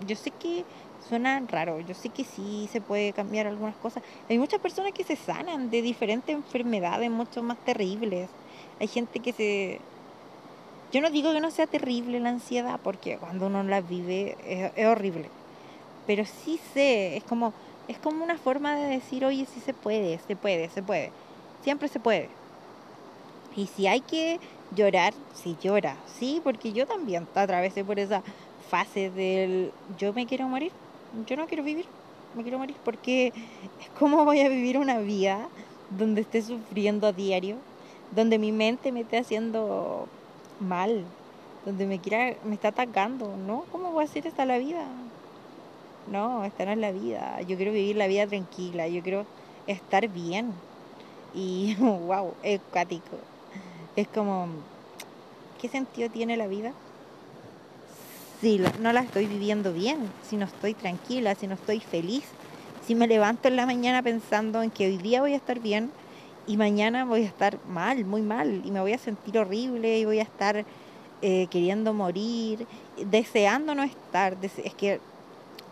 Yo 0.07 0.14
sé 0.14 0.31
que 0.31 0.64
suena 1.09 1.40
raro, 1.49 1.81
yo 1.81 1.94
sé 1.94 2.11
que 2.11 2.25
sí 2.25 2.68
se 2.71 2.81
puede 2.81 3.12
cambiar 3.12 3.47
algunas 3.47 3.77
cosas. 3.77 4.03
Hay 4.29 4.38
muchas 4.38 4.61
personas 4.61 4.92
que 4.92 5.05
se 5.05 5.16
sanan 5.16 5.71
de 5.71 5.83
diferentes 5.83 6.35
enfermedades 6.35 7.11
mucho 7.11 7.42
más 7.42 7.59
terribles. 7.59 8.29
Hay 8.81 8.88
gente 8.88 9.21
que 9.21 9.33
se... 9.33 9.81
Yo 10.92 11.01
no 11.01 11.11
digo 11.11 11.33
que 11.33 11.40
no 11.40 11.51
sea 11.51 11.66
terrible 11.66 12.21
la 12.21 12.31
ansiedad, 12.31 12.81
porque 12.83 13.18
cuando 13.18 13.47
uno 13.47 13.62
la 13.62 13.81
vive 13.81 14.37
es, 14.47 14.87
horrible. 14.87 15.29
Pero 16.07 16.25
sí 16.25 16.59
sé, 16.73 17.16
es 17.16 17.25
como, 17.25 17.53
es 17.88 17.99
como 17.99 18.25
una 18.25 18.38
forma 18.38 18.77
de 18.77 18.87
decir, 18.87 19.25
oye, 19.25 19.47
sí 19.47 19.61
se 19.61 19.75
puede, 19.75 20.18
se 20.27 20.37
puede, 20.37 20.71
se 20.71 20.83
puede. 20.83 21.12
Siempre 21.62 21.88
se 21.88 22.01
puede. 22.01 22.31
Y 23.55 23.66
si 23.66 23.87
hay 23.87 24.01
que 24.01 24.40
llorar, 24.75 25.12
sí 25.35 25.57
llora, 25.62 25.97
sí, 26.18 26.40
porque 26.44 26.73
yo 26.73 26.87
también 26.87 27.27
atravesé 27.35 27.85
por 27.85 27.99
esa 27.99 28.23
fase 28.71 29.11
del 29.11 29.73
yo 29.99 30.12
me 30.12 30.27
quiero 30.27 30.47
morir, 30.47 30.73
yo 31.27 31.37
no 31.37 31.47
quiero 31.47 31.62
vivir, 31.62 31.87
me 32.35 32.42
quiero 32.42 32.59
morir, 32.59 32.77
porque 32.85 33.33
¿cómo 33.99 34.25
voy 34.25 34.40
a 34.40 34.49
vivir 34.49 34.79
una 34.79 34.99
vida 34.99 35.49
donde 35.90 36.23
esté 36.23 36.42
sufriendo 36.42 37.07
a 37.07 37.12
diario, 37.12 37.57
donde 38.14 38.38
mi 38.38 38.53
mente 38.53 38.92
me 38.92 39.01
esté 39.01 39.18
haciendo 39.18 40.07
mal, 40.61 41.05
donde 41.64 41.87
me 41.87 41.99
quiera, 41.99 42.37
me 42.44 42.55
está 42.55 42.68
atacando, 42.68 43.37
¿no? 43.37 43.64
¿Cómo 43.73 43.92
voy 43.92 44.03
a 44.03 44.07
hacer 44.07 44.27
esta 44.27 44.44
la 44.44 44.59
vida? 44.59 44.87
No, 46.11 46.44
esta 46.44 46.64
no 46.64 46.73
es 46.73 46.79
la 46.79 46.92
vida. 46.92 47.40
Yo 47.42 47.57
quiero 47.57 47.73
vivir 47.73 47.97
la 47.97 48.07
vida 48.07 48.27
tranquila, 48.27 48.88
yo 48.88 49.03
quiero 49.03 49.27
estar 49.66 50.09
bien. 50.09 50.53
Y 51.35 51.75
wow, 51.81 52.33
es 52.42 52.61
cuático. 52.73 53.16
Es 53.97 54.09
como, 54.09 54.49
¿qué 55.61 55.68
sentido 55.68 56.09
tiene 56.11 56.37
la 56.37 56.47
vida? 56.47 56.73
Si 58.40 58.61
no 58.81 58.92
la 58.92 59.01
estoy 59.01 59.27
viviendo 59.27 59.72
bien, 59.72 59.98
si 60.22 60.37
no 60.37 60.44
estoy 60.46 60.72
tranquila, 60.72 61.35
si 61.35 61.48
no 61.48 61.55
estoy 61.55 61.81
feliz, 61.81 62.24
si 62.87 62.94
me 62.94 63.09
levanto 63.09 63.48
en 63.48 63.57
la 63.57 63.66
mañana 63.66 64.01
pensando 64.01 64.62
en 64.62 64.70
que 64.70 64.87
hoy 64.87 64.96
día 64.98 65.20
voy 65.20 65.33
a 65.33 65.37
estar 65.37 65.59
bien 65.59 65.90
y 66.46 66.57
mañana 66.57 67.05
voy 67.05 67.22
a 67.22 67.27
estar 67.27 67.59
mal, 67.66 68.05
muy 68.05 68.22
mal, 68.22 68.62
y 68.64 68.70
me 68.70 68.81
voy 68.81 68.92
a 68.92 68.98
sentir 68.98 69.38
horrible 69.38 69.98
y 69.98 70.05
voy 70.05 70.20
a 70.20 70.22
estar 70.22 70.64
eh, 71.20 71.48
queriendo 71.51 71.92
morir, 71.92 72.64
deseando 73.07 73.74
no 73.74 73.83
estar. 73.83 74.37
Es 74.42 74.74
que 74.74 75.01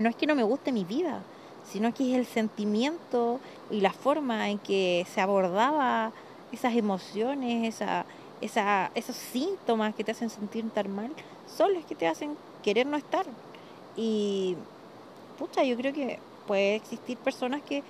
no 0.01 0.09
es 0.09 0.17
que 0.17 0.27
no 0.27 0.35
me 0.35 0.43
guste 0.43 0.73
mi 0.73 0.85
vida, 0.85 1.23
sino 1.71 1.95
que 1.95 2.11
es 2.11 2.19
el 2.19 2.27
sentimiento 2.27 3.39
y 3.71 3.81
la 3.81 3.93
forma 3.93 4.51
en 4.51 4.59
que 4.59 5.07
se 5.15 5.21
abordaba 5.21 6.11
esas 6.51 6.75
emociones, 6.75 7.75
esa, 7.75 8.05
esa, 8.41 8.91
esos 8.95 9.17
síntomas 9.17 9.95
que 9.95 10.05
te 10.05 10.13
hacen 10.13 10.31
sentir 10.31 10.69
tan 10.71 10.95
mal, 10.95 11.11
son 11.47 11.75
los 11.75 11.85
que 11.85 11.95
te 11.95 12.07
hacen 12.07 12.37
querer 12.63 12.87
no 12.87 12.97
estar. 12.97 13.27
Y, 13.97 14.57
pucha, 15.39 15.65
yo 15.65 15.77
creo 15.77 15.93
que 15.93 16.19
puede 16.47 16.77
existir 16.77 17.17
personas 17.19 17.63
que 17.63 17.83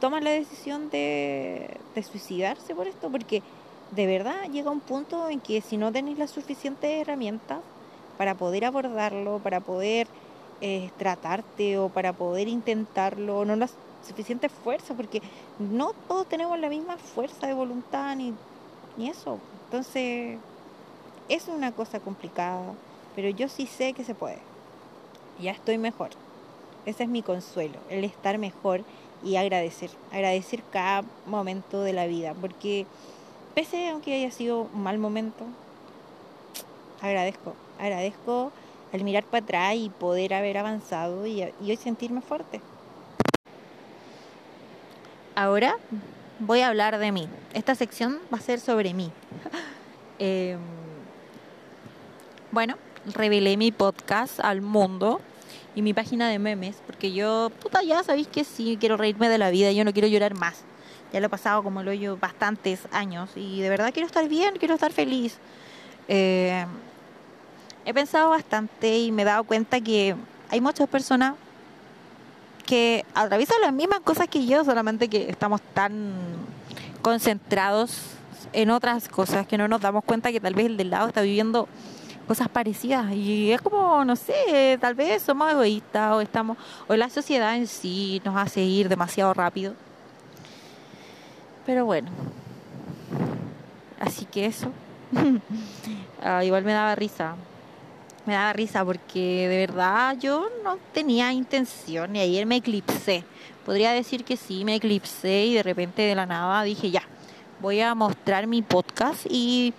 toman 0.00 0.24
la 0.24 0.30
decisión 0.30 0.90
de, 0.90 1.76
suicidarse 2.10 2.74
por 2.74 2.86
esto, 2.86 3.10
porque 3.10 3.42
de 3.90 4.06
verdad 4.06 4.48
llega 4.50 4.70
un 4.70 4.80
punto 4.80 5.28
en 5.28 5.40
que 5.40 5.60
si 5.60 5.76
no 5.76 5.90
tenéis 5.90 6.18
las 6.18 6.30
suficientes 6.30 6.90
herramientas 6.90 7.58
para 8.16 8.34
poder 8.34 8.64
abordarlo, 8.64 9.40
para 9.42 9.60
poder 9.60 10.06
eh, 10.60 10.90
tratarte 10.98 11.78
o 11.78 11.88
para 11.88 12.12
poder 12.12 12.48
intentarlo, 12.48 13.44
no 13.44 13.56
las 13.56 13.74
suficiente 14.06 14.48
fuerza, 14.48 14.94
porque 14.94 15.22
no 15.58 15.92
todos 16.06 16.26
tenemos 16.28 16.58
la 16.58 16.68
misma 16.68 16.96
fuerza 16.96 17.46
de 17.46 17.54
voluntad 17.54 18.14
ni, 18.16 18.32
ni 18.96 19.08
eso. 19.08 19.38
Entonces, 19.68 20.38
es 21.28 21.46
una 21.46 21.72
cosa 21.72 22.00
complicada, 22.00 22.72
pero 23.14 23.28
yo 23.28 23.48
sí 23.48 23.66
sé 23.66 23.92
que 23.92 24.02
se 24.02 24.14
puede. 24.14 24.38
Ya 25.38 25.50
estoy 25.50 25.76
mejor. 25.76 26.08
Ese 26.86 27.02
es 27.02 27.08
mi 27.10 27.20
consuelo, 27.20 27.78
el 27.90 28.02
estar 28.04 28.38
mejor 28.38 28.80
y 29.22 29.36
agradecer, 29.36 29.90
agradecer 30.10 30.62
cada 30.72 31.04
momento 31.26 31.82
de 31.82 31.92
la 31.92 32.06
vida, 32.06 32.32
porque 32.40 32.86
pese 33.54 33.90
aunque 33.90 34.14
haya 34.14 34.30
sido 34.30 34.68
un 34.72 34.82
mal 34.82 34.98
momento, 34.98 35.44
agradezco, 37.02 37.52
agradezco 37.78 38.52
al 38.90 39.04
mirar 39.04 39.24
para 39.24 39.44
atrás 39.44 39.74
y 39.74 39.90
poder 39.90 40.32
haber 40.32 40.56
avanzado 40.56 41.26
y, 41.26 41.42
y 41.42 41.70
hoy 41.70 41.76
sentirme 41.76 42.22
fuerte. 42.22 42.62
Ahora 45.34 45.76
voy 46.38 46.60
a 46.60 46.68
hablar 46.68 46.98
de 46.98 47.12
mí. 47.12 47.28
Esta 47.54 47.74
sección 47.74 48.18
va 48.32 48.38
a 48.38 48.40
ser 48.40 48.60
sobre 48.60 48.94
mí. 48.94 49.10
eh, 50.18 50.56
bueno, 52.50 52.76
revelé 53.14 53.56
mi 53.56 53.72
podcast 53.72 54.40
al 54.40 54.60
mundo 54.60 55.20
y 55.74 55.82
mi 55.82 55.94
página 55.94 56.28
de 56.28 56.38
memes, 56.38 56.76
porque 56.86 57.12
yo, 57.12 57.50
puta, 57.60 57.82
ya 57.82 58.02
sabéis 58.02 58.28
que 58.28 58.44
sí, 58.44 58.76
quiero 58.80 58.96
reírme 58.96 59.28
de 59.28 59.38
la 59.38 59.50
vida, 59.50 59.70
yo 59.72 59.84
no 59.84 59.92
quiero 59.92 60.08
llorar 60.08 60.34
más. 60.34 60.64
Ya 61.12 61.20
lo 61.20 61.26
he 61.26 61.30
pasado 61.30 61.62
como 61.62 61.82
lo 61.82 61.92
yo 61.92 62.16
bastantes 62.18 62.80
años 62.92 63.30
y 63.34 63.60
de 63.60 63.68
verdad 63.70 63.92
quiero 63.92 64.06
estar 64.06 64.28
bien, 64.28 64.56
quiero 64.58 64.74
estar 64.74 64.92
feliz. 64.92 65.38
Eh, 66.08 66.66
he 67.84 67.94
pensado 67.94 68.30
bastante 68.30 68.98
y 68.98 69.12
me 69.12 69.22
he 69.22 69.24
dado 69.24 69.44
cuenta 69.44 69.80
que 69.80 70.14
hay 70.50 70.60
muchas 70.60 70.88
personas 70.88 71.34
que 72.68 73.06
atraviesan 73.14 73.62
las 73.62 73.72
mismas 73.72 74.00
cosas 74.00 74.28
que 74.28 74.44
yo, 74.44 74.62
solamente 74.62 75.08
que 75.08 75.30
estamos 75.30 75.62
tan 75.72 76.12
concentrados 77.00 77.98
en 78.52 78.68
otras 78.68 79.08
cosas 79.08 79.46
que 79.46 79.56
no 79.56 79.68
nos 79.68 79.80
damos 79.80 80.04
cuenta 80.04 80.30
que 80.32 80.38
tal 80.38 80.52
vez 80.52 80.66
el 80.66 80.76
del 80.76 80.90
lado 80.90 81.08
está 81.08 81.22
viviendo 81.22 81.66
cosas 82.26 82.50
parecidas. 82.50 83.10
Y 83.12 83.52
es 83.52 83.62
como 83.62 84.04
no 84.04 84.16
sé 84.16 84.76
tal 84.82 84.94
vez 84.94 85.22
somos 85.22 85.50
egoístas 85.50 86.12
o 86.12 86.20
estamos 86.20 86.58
o 86.88 86.94
la 86.94 87.08
sociedad 87.08 87.56
en 87.56 87.66
sí 87.66 88.20
nos 88.22 88.36
hace 88.36 88.60
ir 88.60 88.90
demasiado 88.90 89.32
rápido. 89.32 89.72
Pero 91.64 91.86
bueno. 91.86 92.10
Así 93.98 94.26
que 94.26 94.44
eso. 94.44 94.70
Ah, 96.20 96.44
igual 96.44 96.64
me 96.64 96.72
daba 96.72 96.96
risa 96.96 97.36
me 98.28 98.34
daba 98.34 98.52
risa 98.52 98.84
porque 98.84 99.48
de 99.48 99.56
verdad 99.66 100.14
yo 100.20 100.50
no 100.62 100.78
tenía 100.92 101.32
intención 101.32 102.14
y 102.14 102.20
ayer 102.20 102.44
me 102.44 102.56
eclipsé. 102.56 103.24
Podría 103.64 103.92
decir 103.92 104.22
que 104.22 104.36
sí, 104.36 104.66
me 104.66 104.74
eclipsé 104.74 105.46
y 105.46 105.54
de 105.54 105.62
repente 105.62 106.02
de 106.02 106.14
la 106.14 106.26
nada 106.26 106.62
dije 106.62 106.90
ya, 106.90 107.02
voy 107.58 107.80
a 107.80 107.94
mostrar 107.94 108.46
mi 108.46 108.60
podcast 108.60 109.24
y 109.30 109.72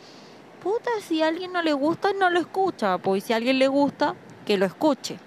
puta, 0.63 0.89
si 1.07 1.21
a 1.21 1.27
alguien 1.27 1.53
no 1.53 1.61
le 1.61 1.73
gusta, 1.73 2.11
no 2.11 2.31
lo 2.31 2.39
escucha, 2.39 2.97
pues 2.97 3.23
si 3.23 3.33
a 3.33 3.35
alguien 3.35 3.59
le 3.59 3.67
gusta, 3.67 4.15
que 4.47 4.57
lo 4.57 4.65
escuche. 4.65 5.19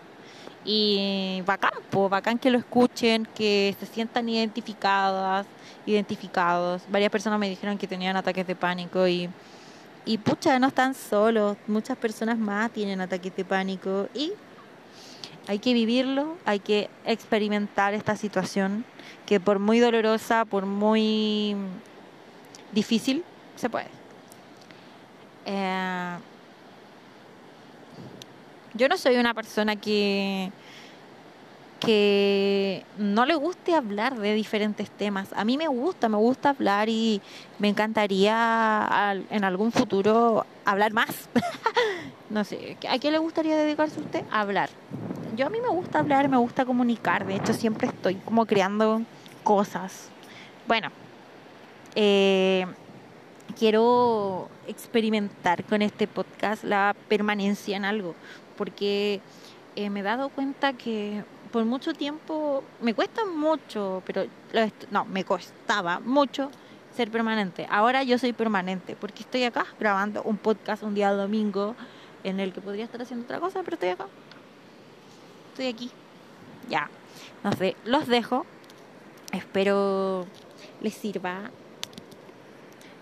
Y 0.64 1.44
bacán, 1.46 1.74
pues 1.90 2.10
bacán 2.10 2.40
que 2.40 2.50
lo 2.50 2.58
escuchen, 2.58 3.28
que 3.36 3.76
se 3.78 3.86
sientan 3.86 4.28
identificadas, 4.28 5.46
identificados. 5.86 6.82
Varias 6.88 7.12
personas 7.12 7.38
me 7.38 7.48
dijeron 7.48 7.78
que 7.78 7.86
tenían 7.86 8.16
ataques 8.16 8.48
de 8.48 8.56
pánico 8.56 9.06
y 9.06 9.30
y 10.04 10.18
pucha, 10.18 10.58
no 10.58 10.68
están 10.68 10.94
solos, 10.94 11.56
muchas 11.66 11.96
personas 11.96 12.38
más 12.38 12.70
tienen 12.72 13.00
ataques 13.00 13.34
de 13.36 13.44
pánico 13.44 14.08
y 14.14 14.32
hay 15.46 15.58
que 15.58 15.74
vivirlo, 15.74 16.36
hay 16.44 16.60
que 16.60 16.88
experimentar 17.04 17.94
esta 17.94 18.16
situación 18.16 18.84
que 19.26 19.40
por 19.40 19.58
muy 19.58 19.78
dolorosa, 19.78 20.44
por 20.44 20.66
muy 20.66 21.56
difícil, 22.72 23.24
se 23.56 23.70
puede. 23.70 23.88
Eh, 25.46 26.16
yo 28.74 28.88
no 28.88 28.96
soy 28.96 29.16
una 29.16 29.34
persona 29.34 29.76
que 29.76 30.50
que 31.84 32.84
no 32.96 33.26
le 33.26 33.34
guste 33.34 33.74
hablar 33.74 34.16
de 34.16 34.34
diferentes 34.34 34.88
temas. 34.90 35.32
A 35.32 35.44
mí 35.44 35.56
me 35.56 35.66
gusta, 35.66 36.08
me 36.08 36.16
gusta 36.16 36.50
hablar 36.50 36.88
y 36.88 37.20
me 37.58 37.68
encantaría 37.68 39.14
en 39.30 39.44
algún 39.44 39.72
futuro 39.72 40.46
hablar 40.64 40.92
más. 40.92 41.28
no 42.30 42.44
sé, 42.44 42.76
¿a 42.88 42.98
qué 42.98 43.10
le 43.10 43.18
gustaría 43.18 43.56
dedicarse 43.56 43.98
a 43.98 44.02
usted? 44.02 44.24
A 44.30 44.40
hablar. 44.42 44.70
Yo 45.36 45.46
a 45.46 45.50
mí 45.50 45.60
me 45.60 45.70
gusta 45.70 45.98
hablar, 45.98 46.28
me 46.28 46.36
gusta 46.36 46.64
comunicar, 46.64 47.26
de 47.26 47.36
hecho 47.36 47.52
siempre 47.52 47.88
estoy 47.88 48.14
como 48.16 48.46
creando 48.46 49.02
cosas. 49.42 50.10
Bueno, 50.68 50.90
eh, 51.96 52.66
quiero 53.58 54.48
experimentar 54.68 55.64
con 55.64 55.82
este 55.82 56.06
podcast 56.06 56.62
la 56.62 56.94
permanencia 57.08 57.76
en 57.76 57.84
algo, 57.84 58.14
porque 58.56 59.20
eh, 59.74 59.90
me 59.90 60.00
he 60.00 60.02
dado 60.04 60.28
cuenta 60.28 60.74
que 60.74 61.24
por 61.52 61.64
mucho 61.64 61.92
tiempo, 61.92 62.64
me 62.80 62.94
cuesta 62.94 63.24
mucho, 63.24 64.02
pero 64.06 64.24
no, 64.90 65.04
me 65.04 65.24
costaba 65.24 66.00
mucho 66.00 66.50
ser 66.96 67.10
permanente. 67.10 67.66
Ahora 67.70 68.02
yo 68.02 68.18
soy 68.18 68.32
permanente 68.32 68.96
porque 68.96 69.22
estoy 69.22 69.44
acá 69.44 69.66
grabando 69.78 70.22
un 70.22 70.38
podcast 70.38 70.82
un 70.82 70.94
día 70.94 71.12
domingo 71.12 71.76
en 72.24 72.40
el 72.40 72.52
que 72.52 72.60
podría 72.60 72.84
estar 72.84 73.00
haciendo 73.00 73.24
otra 73.24 73.38
cosa, 73.38 73.62
pero 73.62 73.74
estoy 73.74 73.90
acá. 73.90 74.06
Estoy 75.50 75.66
aquí. 75.68 75.90
Ya. 76.68 76.88
No 77.44 77.52
sé, 77.52 77.76
los 77.84 78.06
dejo. 78.06 78.46
Espero 79.32 80.26
les 80.80 80.94
sirva 80.94 81.50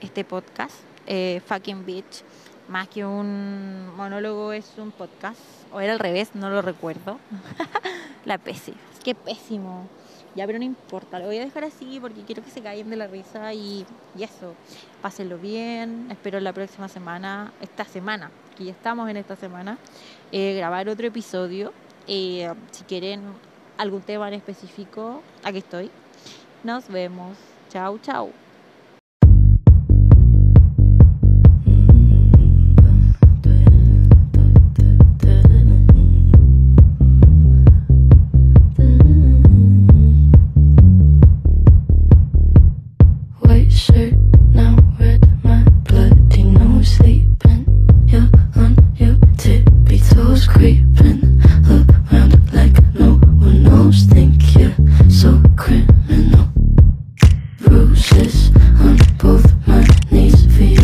este 0.01 0.25
podcast. 0.25 0.75
Eh, 1.07 1.41
fucking 1.47 1.85
bitch. 1.87 2.25
Más 2.69 2.89
que 2.89 3.05
un 3.05 3.95
monólogo 3.97 4.53
es 4.53 4.73
un 4.79 4.93
podcast. 4.93 5.41
O 5.73 5.81
era 5.81 5.93
al 5.93 5.99
revés, 5.99 6.35
no 6.35 6.51
lo 6.51 6.63
recuerdo. 6.63 7.19
La 8.25 8.39
pésima. 8.39 8.77
Qué 9.03 9.15
pésimo. 9.15 9.89
Ya, 10.37 10.47
pero 10.47 10.59
no 10.59 10.65
importa, 10.65 11.19
lo 11.19 11.27
voy 11.27 11.39
a 11.39 11.45
dejar 11.45 11.65
así 11.65 11.99
porque 12.01 12.23
quiero 12.23 12.43
que 12.43 12.51
se 12.51 12.61
caigan 12.61 12.89
de 12.91 12.97
la 12.97 13.09
risa 13.09 13.53
y, 13.53 13.85
eso. 14.19 14.55
Pásenlo 15.03 15.39
bien. 15.39 16.09
Espero 16.11 16.39
la 16.39 16.53
próxima 16.53 16.89
semana, 16.89 17.53
esta 17.61 17.85
semana, 17.85 18.31
que 18.57 18.65
ya 18.67 18.73
estamos 18.73 19.09
en 19.11 19.17
esta 19.17 19.35
semana, 19.35 19.79
eh, 20.31 20.55
grabar 20.57 20.89
otro 20.89 21.07
episodio. 21.07 21.73
Eh, 22.07 22.49
si 22.71 22.85
quieren 22.85 23.23
algún 23.77 24.03
tema 24.03 24.29
en 24.29 24.35
específico, 24.35 25.23
aquí 25.43 25.59
estoy. 25.59 25.91
Nos 26.63 26.89
vemos. 26.89 27.37
Chao, 27.71 27.99
chao. 27.99 28.50